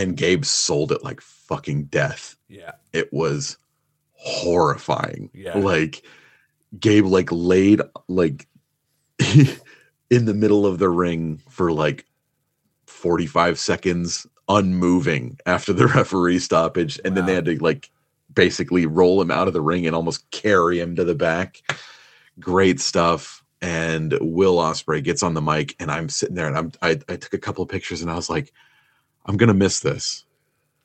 [0.00, 2.36] And Gabe sold it like fucking death.
[2.48, 2.72] Yeah.
[2.92, 3.56] It was
[4.12, 5.30] horrifying.
[5.32, 5.56] Yeah.
[5.58, 6.02] Like
[6.78, 8.46] Gabe like laid like
[10.10, 12.04] in the middle of the ring for like
[12.86, 14.26] 45 seconds
[14.56, 17.90] unmoving after the referee stoppage and then they had to like
[18.34, 21.62] basically roll him out of the ring and almost carry him to the back
[22.38, 26.72] great stuff and will ospreay gets on the mic and i'm sitting there and i'm
[26.82, 28.52] i, I took a couple of pictures and i was like
[29.26, 30.24] i'm gonna miss this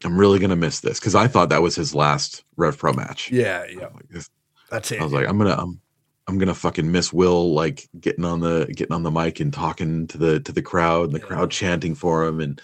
[0.04, 3.32] i'm really gonna miss this because i thought that was his last rev pro match
[3.32, 3.88] Yeah, yeah.
[3.94, 4.26] Like,
[4.70, 5.00] That's it.
[5.00, 5.80] I was like, I'm gonna, I'm,
[6.28, 10.08] I'm gonna fucking miss Will like getting on the getting on the mic and talking
[10.08, 11.26] to the to the crowd and the Yeah.
[11.28, 12.60] crowd chanting for him, and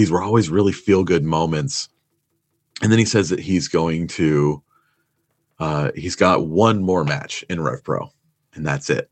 [0.00, 1.90] these were always really feel good moments.
[2.80, 4.62] And then he says that he's going to,
[5.58, 8.10] uh, he's got one more match in Rev Pro,
[8.54, 9.10] and that's it.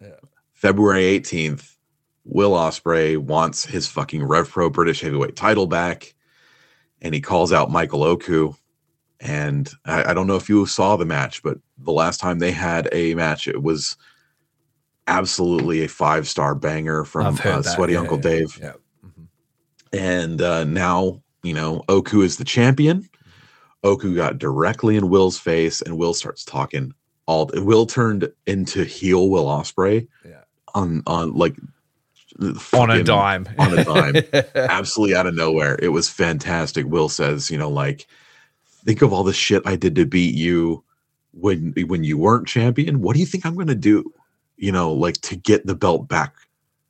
[0.00, 0.10] Yeah.
[0.52, 1.74] February 18th,
[2.24, 6.14] Will Ospreay wants his fucking Rev Pro British Heavyweight title back,
[7.02, 8.52] and he calls out Michael Oku.
[9.18, 12.52] And I, I don't know if you saw the match, but the last time they
[12.52, 13.96] had a match, it was
[15.08, 17.62] absolutely a five star banger from uh.
[17.62, 18.58] Sweaty Yeah, Uncle yeah, Dave.
[18.62, 18.72] Yeah.
[19.92, 23.08] And uh, now, you know, Oku is the champion.
[23.84, 26.92] Oku got directly in Will's face, and Will starts talking.
[27.26, 30.42] All Will turned into heel Will Ospreay Yeah.
[30.74, 31.54] on on like
[32.72, 33.46] On a dime.
[33.58, 34.16] on a dime.
[34.54, 35.78] absolutely out of nowhere.
[35.82, 36.86] It was fantastic.
[36.86, 38.06] Will says, you know, like
[38.84, 40.82] think of all the shit I did to beat you
[41.32, 43.00] when when you weren't champion.
[43.02, 44.12] What do you think I'm going to do?
[44.56, 46.34] You know, like to get the belt back,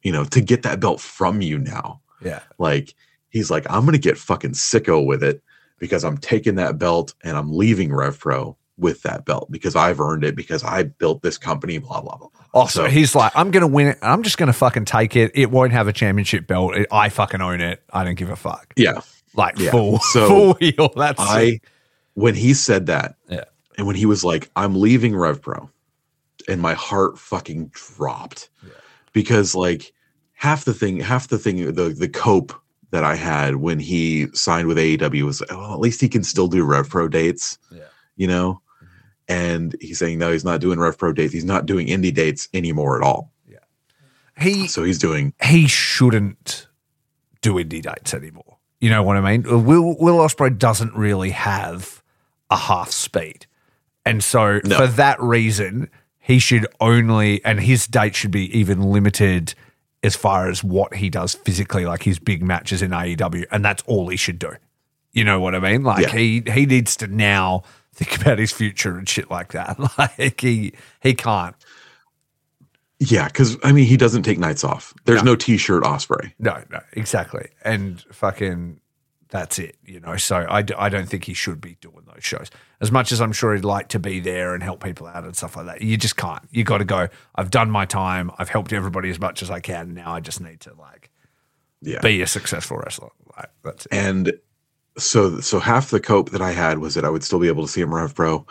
[0.02, 2.00] you know, to get that belt from you now.
[2.22, 2.40] Yeah.
[2.58, 2.94] Like
[3.30, 5.42] he's like I'm going to get fucking sicko with it
[5.78, 10.00] because I'm taking that belt and I'm leaving Rev Pro with that belt because I've
[10.00, 12.28] earned it because I built this company blah blah blah.
[12.54, 13.98] Also, So- he's like, I'm going to win it.
[14.02, 15.32] I'm just going to fucking take it.
[15.34, 16.74] It won't have a championship belt.
[16.76, 17.82] It, I fucking own it.
[17.92, 18.72] I don't give a fuck.
[18.76, 19.00] Yeah.
[19.34, 19.70] Like Yeah.
[19.72, 20.90] full, So, full heel.
[20.96, 21.62] That's I it.
[22.14, 23.44] when he said that, Yeah.
[23.76, 25.68] and when he was like, "I'm leaving Rev Pro,"
[26.48, 28.70] and my heart fucking dropped Yeah.
[29.12, 29.92] because like
[30.38, 32.52] half the thing, half the thing, the the cope
[32.90, 36.48] that I had when he signed with AEW was, well, at least he can still
[36.48, 37.82] do Rev Pro dates, Yeah.
[38.16, 38.62] you know.
[38.82, 38.86] Mm-hmm.
[39.28, 41.32] And he's saying no, he's not doing Rev Pro dates.
[41.34, 43.30] He's not doing indie dates anymore at all.
[43.46, 43.58] Yeah.
[44.40, 46.66] He So he's doing he shouldn't
[47.42, 48.56] do indie dates anymore.
[48.80, 49.42] You know what I mean?
[49.66, 52.02] Will Will Ospreay doesn't really have
[52.50, 53.46] a half speed,
[54.06, 54.76] and so No.
[54.78, 59.54] for that reason, he should only and his date should be even limited
[60.02, 63.82] as far as what he does physically, like his big matches in AEW, and that's
[63.86, 64.52] all he should do.
[65.12, 65.82] You know what I mean?
[65.82, 66.12] Like Yeah.
[66.16, 67.62] he he needs to now
[67.94, 69.76] think about his future and shit like that.
[69.98, 70.72] Like he
[71.02, 71.56] he can't.
[73.00, 74.92] Yeah, because I mean, he doesn't take nights off.
[75.04, 75.32] There's No.
[75.32, 76.32] no, T-shirt Ospreay.
[76.38, 77.48] No, no, exactly.
[77.64, 78.80] And fucking
[79.30, 80.16] that's it, you know.
[80.16, 82.50] So I, d- I don't think he should be doing those shows.
[82.80, 85.36] As much as I'm sure he'd like to be there and help people out and
[85.36, 86.42] stuff like that, you just can't.
[86.50, 88.30] You got to go, I've done my time.
[88.38, 89.94] I've helped everybody as much as I can.
[89.94, 91.10] Now I just need to like
[91.82, 93.10] Yeah, be a successful wrestler.
[93.36, 93.92] Like that's it.
[93.92, 94.32] and
[94.96, 97.64] so so half the cope that I had was that I would still be able
[97.64, 98.46] to see him Rev Pro.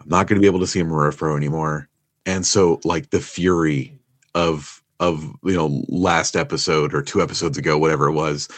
[0.00, 1.88] I'm not going to be able to see him Rev Pro anymore.
[2.26, 3.96] And so like the fury
[4.34, 8.48] of of you know last episode or two episodes ago, whatever it was,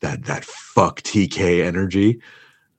[0.00, 2.20] that that fuck TK energy.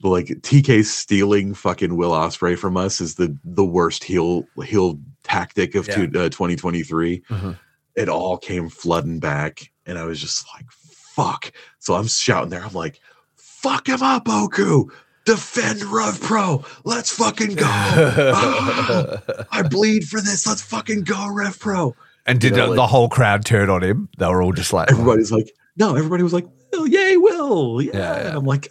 [0.04, 5.74] Like TK stealing fucking Will Ospreay from us is the the worst heel heel tactic
[5.76, 5.96] of Yeah.
[5.96, 7.22] two, uh, 2023.
[7.30, 7.58] Mhm.
[7.96, 12.64] It all came flooding back, and I was just like, "Fuck!" So I'm shouting there.
[12.64, 13.00] I'm like,
[13.36, 14.86] "Fuck him up, Oku!
[15.26, 16.64] Defend Rev Pro!
[16.86, 17.66] Let's fucking go!
[18.36, 20.46] Ah, I bleed for this.
[20.46, 21.96] Let's fucking go, Rev Pro!"
[22.28, 24.10] and did you know, the, like- the whole crowd turn on him?
[24.20, 27.82] They were all just like, Everybody's like, "No!" Everybody was like, "Oh, yay, Will!
[27.82, 28.28] Yeah!" Yeah, yeah.
[28.30, 28.70] And I'm like,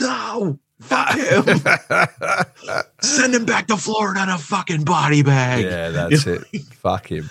[0.00, 1.44] "No, fuck him!
[3.02, 6.44] Send him back to Florida in a fucking body bag." yeah, that's it.
[6.74, 7.30] Fuck him.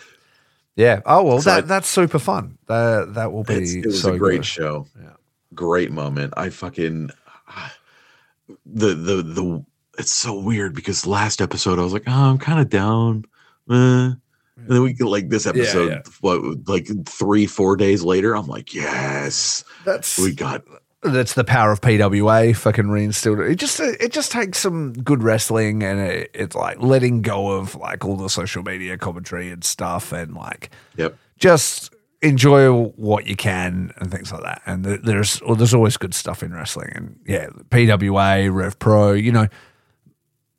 [0.76, 1.02] Yeah.
[1.06, 2.58] Oh well, So that I- that's super fun.
[2.68, 3.80] That that will be.
[3.80, 4.46] It was so a great good.
[4.46, 4.86] show.
[5.02, 5.10] Yeah.
[5.54, 6.34] Great moment.
[6.38, 7.10] I fucking
[8.66, 9.66] the the the.
[10.00, 13.26] It's so weird because last episode I was like, oh, I'm kind of down.
[13.72, 14.12] eh.
[14.58, 16.02] And then we get like this episode, yeah.
[16.22, 20.64] what like three, four days later, I'm like, yes, That's we got
[21.04, 22.56] that's the power of PWA.
[22.56, 23.52] Fucking reinstilled it.
[23.52, 27.52] It just uh, it just takes some good wrestling and it, it's like letting go
[27.52, 31.16] of like all the social media commentary and stuff and like yep.
[31.38, 34.62] just enjoy what you can and things like that.
[34.66, 36.92] And there's well, there's always good stuff in wrestling.
[36.96, 39.48] And yeah, PWA, Rev Pro, you know,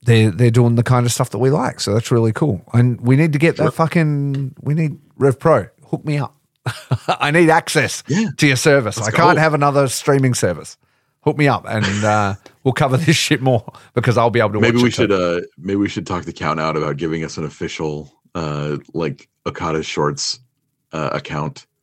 [0.03, 1.81] they're they're doing the kind of stuff that we like.
[1.81, 2.63] So that's really cool.
[2.73, 5.67] And we need to get that fucking we need Rev Pro.
[5.91, 6.35] Hook me up.
[7.09, 8.29] I need access Yeah.
[8.37, 8.97] to your service.
[8.99, 9.41] Let's I can't go.
[9.41, 10.77] have another streaming service.
[11.23, 12.35] Hook me up and uh,
[12.65, 15.13] we'll cover this shit more because I'll be able to Maybe watch we it should
[15.13, 19.29] uh maybe we should talk to Count Out about giving us an official uh like
[19.47, 20.39] Okada Shorts
[20.93, 21.67] uh, account.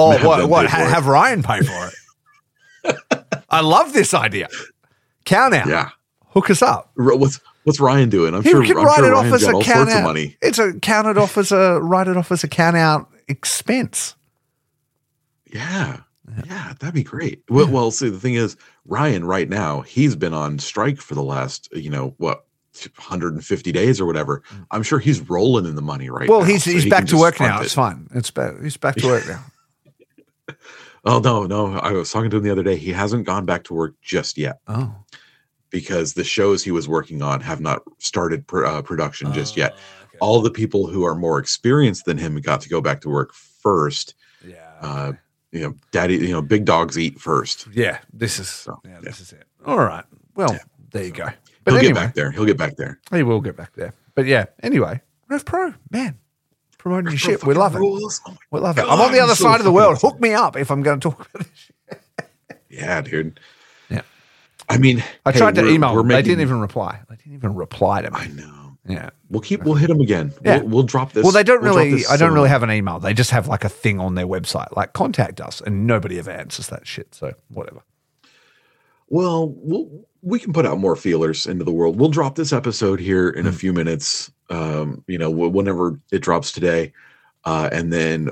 [0.00, 0.48] Oh, what?
[0.48, 1.90] what ha- have Ryan pay for
[2.84, 3.24] it?
[3.50, 4.48] I love this idea.
[5.28, 5.66] Count out.
[5.68, 5.90] Yeah.
[6.28, 6.90] Hook us up.
[6.96, 8.34] What's what's Ryan doing?
[8.34, 10.02] I'm He sure, can I'm write sure it off as a count out.
[10.04, 10.36] money.
[10.40, 14.14] It's a count it off as a write it off as a count out expense.
[15.52, 16.00] Yeah.
[16.46, 17.42] Yeah, that'd be great.
[17.48, 21.22] Well, well, see, the thing is, Ryan right now, he's been on strike for the
[21.22, 22.44] last, you know, what,
[22.96, 24.42] 150 days or whatever.
[24.70, 26.30] I'm sure he's rolling in the money right Mm.
[26.30, 26.46] Well, now.
[26.46, 27.60] he's so he's he back to work now.
[27.60, 27.64] it.
[27.64, 28.08] It's fine.
[28.14, 28.30] It's.
[28.62, 29.44] He's back to work now.
[31.04, 31.78] Oh, no, no.
[31.78, 32.76] I was talking to him the other day.
[32.76, 34.94] He hasn't gone back to work just yet Oh,
[35.70, 39.72] because the shows he was working on have not started pr- uh, production just yet.
[39.74, 40.18] Oh, okay.
[40.20, 43.32] All the people who are more experienced than him got to go back to work
[43.34, 44.14] first.
[44.46, 44.72] Yeah.
[44.80, 45.12] Uh,
[45.52, 47.66] you know, daddy, you know, big dogs eat first.
[47.72, 47.98] yeah.
[48.12, 48.98] This is So, yeah, yeah.
[49.02, 49.44] This is it.
[49.64, 50.04] All right.
[50.34, 50.58] Well, Yeah.
[50.92, 51.24] there you go.
[51.64, 52.30] But He'll anyway, get back there.
[52.30, 53.00] He'll get back there.
[53.12, 53.94] he will get back there.
[54.14, 54.46] But yeah.
[54.62, 56.18] Anyway, Rev Pro, man,
[56.78, 57.44] promoting your shit.
[57.44, 57.80] We love it.
[57.82, 58.10] Oh
[58.50, 58.82] We love it.
[58.84, 59.98] I'm on the other so side of the world.
[60.00, 62.00] Hook me up if I'm going to talk about this.
[62.70, 63.40] Yeah, dude.
[64.68, 66.08] I mean, I hey, tried to email we're them.
[66.08, 67.00] They didn't even reply.
[67.08, 68.18] They didn't even reply to me.
[68.18, 68.76] I know.
[68.86, 69.10] Yeah.
[69.30, 69.62] We'll keep.
[69.64, 70.32] We'll hit them again.
[70.44, 70.58] Yeah.
[70.58, 71.22] We'll, we'll drop this.
[71.22, 72.04] Well, they don't we'll really.
[72.06, 72.98] I don't really have an email.
[72.98, 76.30] They just have like a thing on their website, like contact us, and nobody ever
[76.30, 77.14] answers that shit.
[77.14, 77.82] So whatever.
[79.08, 81.98] Well, we'll we can put out more feelers into the world.
[81.98, 83.56] We'll drop this episode here in a Hmm.
[83.56, 84.30] few minutes.
[84.50, 86.92] Um, you know, whenever it drops today,
[87.44, 88.30] uh, and then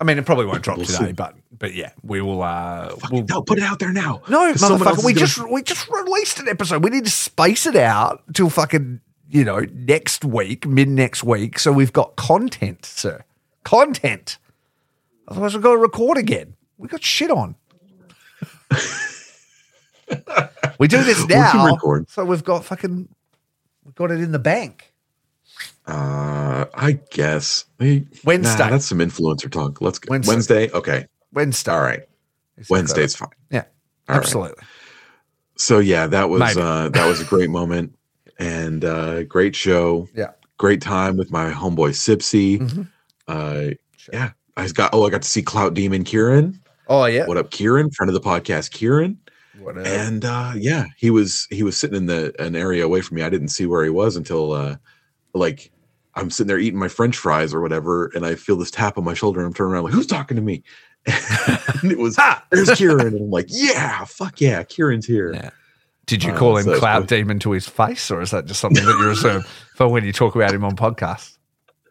[0.00, 1.12] I mean, it probably won't drop We'll today, see.
[1.12, 2.42] but but yeah, we will.
[2.42, 4.22] uh we'll, no, put it out there now.
[4.28, 6.84] No, motherfucker, we gonna- just we just released an episode.
[6.84, 11.58] We need to space it out till fucking you know next week, mid next week,
[11.58, 13.24] so we've got content, sir.
[13.64, 14.38] Content.
[15.26, 16.54] Otherwise, we've got to record again.
[16.78, 17.56] We got shit on.
[20.78, 21.76] we do this now,
[22.08, 23.08] so we've got fucking
[23.84, 24.87] we've got it in the bank.
[25.88, 28.36] Uh, I guess Wednesday.
[28.36, 29.80] Nah, that's some influencer talk.
[29.80, 30.10] Let's go.
[30.10, 30.32] Wednesday.
[30.32, 30.70] Wednesday.
[30.72, 31.06] Okay.
[31.32, 31.72] Wednesday.
[31.72, 32.02] All right.
[32.68, 33.28] Wednesday's fine.
[33.50, 33.60] Yeah,
[34.08, 34.18] All right.
[34.18, 34.62] absolutely.
[35.56, 36.60] So yeah, that was Maybe.
[36.60, 37.96] uh that was a great moment
[38.38, 40.08] and uh great show.
[40.14, 40.32] Yeah.
[40.58, 42.58] Great time with my homeboy Sipsy.
[42.58, 42.88] Mhm.
[43.26, 44.14] Uh Sure.
[44.14, 44.30] yeah.
[44.56, 46.60] I got oh I got to see Clout Demon Kieran.
[46.88, 47.26] Oh yeah.
[47.26, 47.90] What up, Kieran?
[47.92, 49.18] Friend of the podcast, Kieran.
[49.60, 49.86] Whatever.
[49.88, 53.22] And uh, yeah, he was he was sitting in the an area away from me.
[53.22, 54.76] I didn't see where he was until uh,
[55.34, 55.70] like
[56.18, 59.04] I'm sitting there eating my French fries or whatever, and I feel this tap on
[59.04, 60.62] my shoulder, and I'm turning around like, who's talking to me?
[61.06, 62.44] and it was Ha!
[62.50, 65.32] there's Kieran, and I'm like, yeah, fuck yeah, Kieran's here.
[65.32, 65.50] Yeah.
[66.06, 67.06] Did you Uh, call him so Cloud.
[67.06, 69.46] Demon to his face, or is that just something that you reserve
[69.76, 71.37] for when you talk about him on podcasts?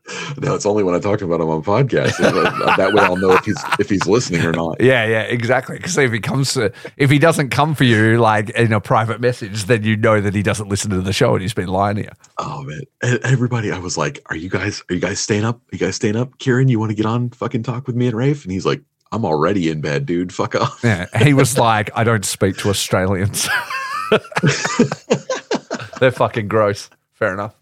[0.40, 2.20] No, it's only when I talk about him on podcast.
[2.22, 4.80] Uh, that way, I'll know if he's if he's listening or not.
[4.80, 5.78] Yeah, yeah, exactly.
[5.78, 9.20] Because if he comes to, if he doesn't come for you like in a private
[9.20, 11.96] message, then you know that he doesn't listen to the show and he's been lying
[11.98, 12.10] to you.
[12.38, 12.82] Oh man,
[13.24, 13.72] everybody!
[13.72, 14.84] I was like, "Are you guys?
[14.90, 15.58] Are you guys staying up?
[15.58, 16.38] Are you guys staying up?
[16.38, 17.30] Kieran, you want to get on?
[17.32, 18.82] Fucking talk with me and Rafe?" And he's like,
[19.12, 20.32] "I'm already in bed, dude.
[20.34, 23.50] Fuck off." Yeah, he was like, I don't speak to Australians.
[26.00, 26.90] They're fucking gross.
[27.14, 27.56] Fair enough.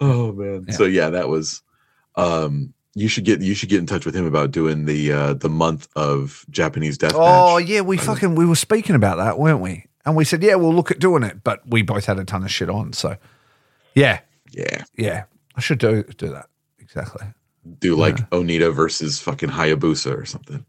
[0.00, 0.70] Oh man.
[0.72, 1.62] So yeah, that was.
[2.16, 5.34] Um, you should get you should get in touch with him about doing the uh
[5.34, 7.68] the month of Japanese death Oh match.
[7.68, 9.84] yeah, we fucking we were speaking about that, weren't we?
[10.04, 12.42] And we said, yeah, we'll look at doing it, but we both had a ton
[12.42, 12.94] of shit on.
[12.94, 13.16] So,
[13.94, 14.20] yeah,
[14.52, 15.24] Yeah, yeah,
[15.54, 16.46] I should do do that
[16.78, 17.26] exactly.
[17.78, 20.64] do like Onita versus fucking Hayabusa or something.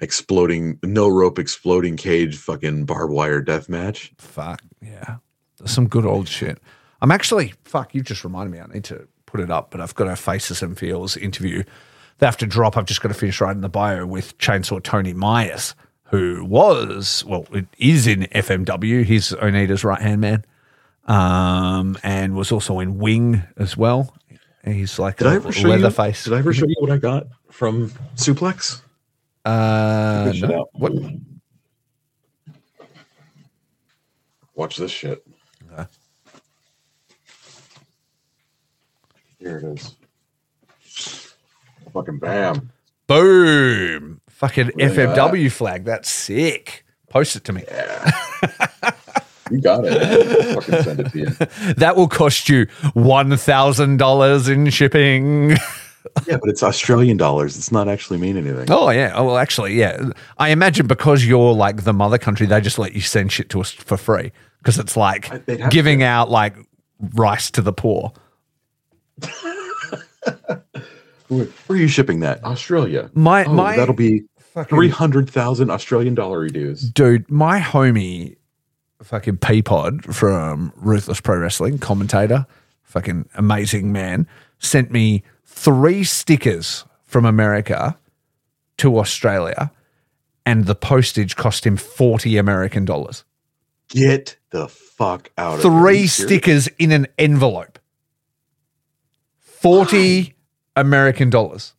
[0.00, 4.12] Exploding no rope, exploding cage, fucking barbed wire death match.
[4.18, 5.18] Fuck yeah,
[5.58, 6.58] there's some good old shit.
[7.02, 7.94] I'm actually fuck.
[7.94, 8.60] You just reminded me.
[8.60, 11.64] I need to put it up, but I've got a Faces and Feels interview.
[12.18, 12.76] They have to drop.
[12.76, 15.74] I've just got to finish writing the bio with Chainsaw Tony Myers,
[16.04, 19.04] who was well, it is in FMW.
[19.04, 20.44] He's Onita's right hand man,
[21.06, 24.14] um, and was also in Wing as well.
[24.64, 25.74] He's like Did a I ever show you?
[25.74, 26.22] Leatherface.
[26.22, 28.80] Did I ever show you what I got from Suplex?
[29.44, 30.68] Uh, no.
[30.74, 30.92] What?
[34.54, 35.26] Watch this shit.
[39.42, 41.34] Here it is.
[41.92, 42.70] Fucking bam.
[43.06, 44.20] Boom!
[44.28, 45.84] Fucking Look at FMW flag.
[45.84, 46.84] That's sick.
[47.10, 47.64] Post it to me.
[49.50, 50.54] You got it.
[50.54, 51.26] Fucking send it to you.
[51.76, 55.56] That will cost you one thousand dollars in shipping.
[56.26, 57.56] Yeah, but it's Australian dollars.
[57.56, 58.66] It's not actually mean anything.
[58.70, 59.12] Oh yeah.
[59.14, 60.10] Oh well, actually, yeah.
[60.36, 63.60] I imagine because you're like the mother country, they just let you send shit to
[63.60, 66.56] us for free because it's like I- they'd giving out like
[67.14, 68.12] rice to the poor.
[71.28, 72.44] Where, where are you shipping that?
[72.44, 73.10] Australia.
[73.14, 74.24] My Oh, my that'll be
[74.68, 76.82] three hundred thousand Australian dollar dues.
[76.90, 78.36] dude, my homie,
[79.02, 82.46] fucking Peapod from Ruthless Pro Wrestling, commentator,
[82.82, 84.26] fucking amazing man,
[84.58, 87.96] sent me three stickers from America
[88.76, 89.70] to Australia,
[90.44, 93.24] and the postage cost him forty American dollars.
[93.88, 95.70] Get the fuck out of here.
[95.80, 97.71] Three stickers in an envelope.
[99.62, 100.34] Forty
[100.76, 101.74] American dollars,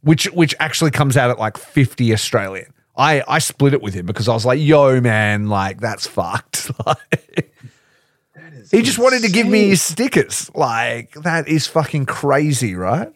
[0.00, 2.72] which which actually comes out at like fifty Australian.
[2.96, 6.70] I I split it with him because I was like, "Yo, man, like that's fucked."
[6.84, 7.52] Like,
[8.70, 10.50] he just wanted to give me his stickers.
[10.54, 13.12] Like that is fucking crazy, right?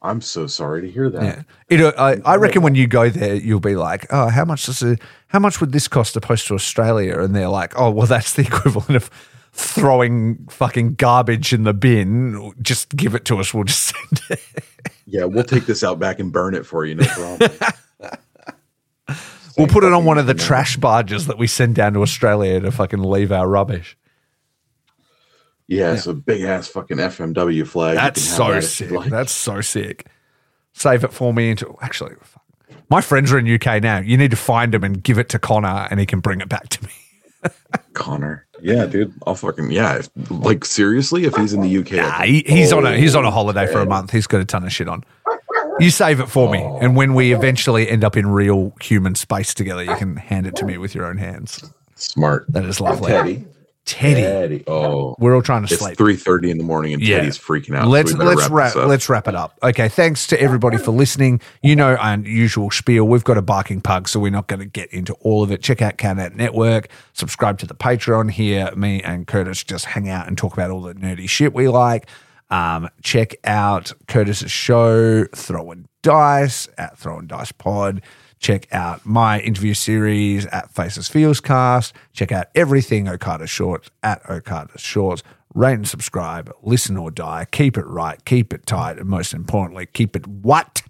[0.00, 1.22] I'm so sorry to hear that.
[1.22, 1.42] Yeah.
[1.68, 4.66] It, uh, I, I reckon when you go there, you'll be like, oh, how much
[4.66, 7.18] does it, how much would this cost to post to Australia?
[7.18, 9.10] And they're like, oh, well, that's the equivalent of
[9.58, 12.52] throwing fucking garbage in the bin.
[12.62, 13.52] Just give it to us.
[13.52, 14.40] We'll just send it.
[15.06, 16.94] Yeah, we'll take this out back and burn it for you.
[16.94, 17.50] No problem.
[19.56, 22.60] We'll put it on one of the trash barges that we send down to Australia
[22.60, 23.98] to fucking leave our rubbish.
[25.66, 27.96] Yeah, it's a big ass fucking FMW flag.
[27.96, 28.92] That's so that sick.
[28.92, 29.10] like.
[29.10, 30.06] That's so sick.
[30.74, 32.14] Save it for me into actually.
[32.22, 32.44] fuck.
[32.88, 33.98] My friends are in UK now.
[33.98, 36.48] You need to find them and give it to Connor, and he can bring it
[36.48, 36.92] back to me.
[37.94, 38.46] Connor.
[38.60, 39.12] Yeah, dude.
[39.26, 39.98] I'll fucking yeah.
[39.98, 43.24] If, like seriously, if he's in the UK, Nah, he, he's on a he's on
[43.24, 44.10] a holiday for a month.
[44.10, 45.04] He's got a ton of shit on.
[45.80, 46.78] You save it for me, Oh.
[46.80, 50.56] and when we eventually end up in real human space together, you can hand it
[50.56, 51.62] to me with your own hands.
[51.94, 52.46] Smart.
[52.48, 53.12] That is lovely.
[53.12, 53.44] Teddy.
[53.88, 54.64] Teddy, Teddy.
[54.66, 55.76] Oh, we're all trying to sleep.
[55.78, 55.98] it's sleep.
[55.98, 57.18] three thirty in the morning and Yeah.
[57.18, 57.88] Teddy's freaking out.
[57.88, 59.58] Let's better let's wrap wrap let's wrap it up.
[59.62, 61.40] Okay, thanks to everybody for listening.
[61.62, 63.04] You know our usual spiel.
[63.08, 65.62] We've got a barking pug, so we're not going to get into all of it.
[65.62, 66.88] Check out Countout Network.
[67.14, 68.30] Subscribe to the Patreon.
[68.30, 71.68] Here, me and Curtis just hang out and talk about all the nerdy shit we
[71.68, 72.08] like.
[72.50, 78.02] Um, check out Curtis's show, Throwing Dice at Throwing Dice Pod.
[78.38, 81.94] Check out my interview series at Faces Feels Cast.
[82.12, 85.22] Check out everything Okada Shorts at Okada Shorts.
[85.54, 86.52] Rate and subscribe.
[86.62, 87.46] Listen or die.
[87.50, 88.24] Keep it right.
[88.24, 88.98] Keep it tight.
[88.98, 90.82] And most importantly, keep it what?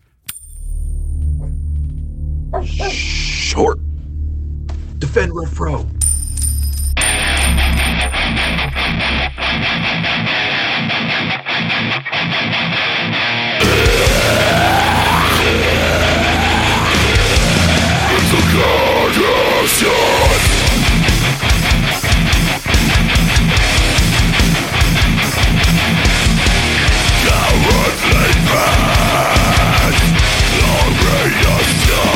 [2.65, 3.79] short.
[4.99, 5.87] Defend Rev/Pro.
[19.69, 19.89] спасет
[27.25, 30.03] Cowardly past
[30.55, 32.08] Glorious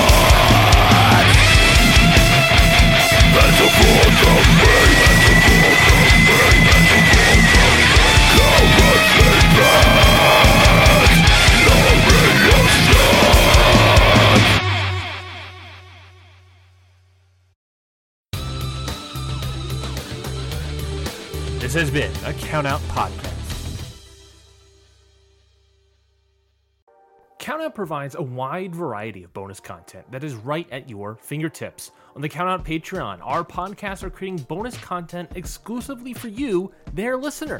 [21.73, 23.33] This has been a Countout Podcast.
[27.41, 31.91] Countout provides a wide variety of bonus content that is right at your fingertips.
[32.15, 37.59] On the Countout Patreon, our podcasts are creating bonus content exclusively for you, their listener.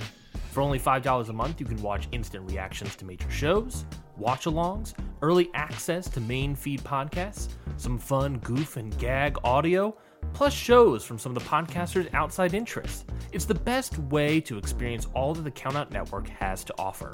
[0.51, 3.87] For only $5 a month, you can watch instant reactions to major shows,
[4.19, 4.93] watch alongs,
[5.23, 7.49] early access to main feed podcasts,
[7.79, 9.97] some fun goof and gag audio,
[10.33, 13.05] plus shows from some of the podcasters' outside interests.
[13.33, 17.13] It's the best way to experience all that the Countout Network has to offer.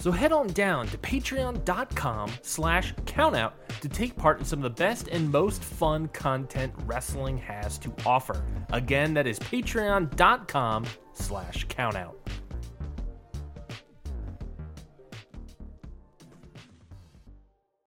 [0.00, 4.82] So head on down to patreon.com slash countout to take part in some of the
[4.82, 8.42] best and most fun content wrestling has to offer.
[8.72, 12.14] Again, that is patreon.com slash countout.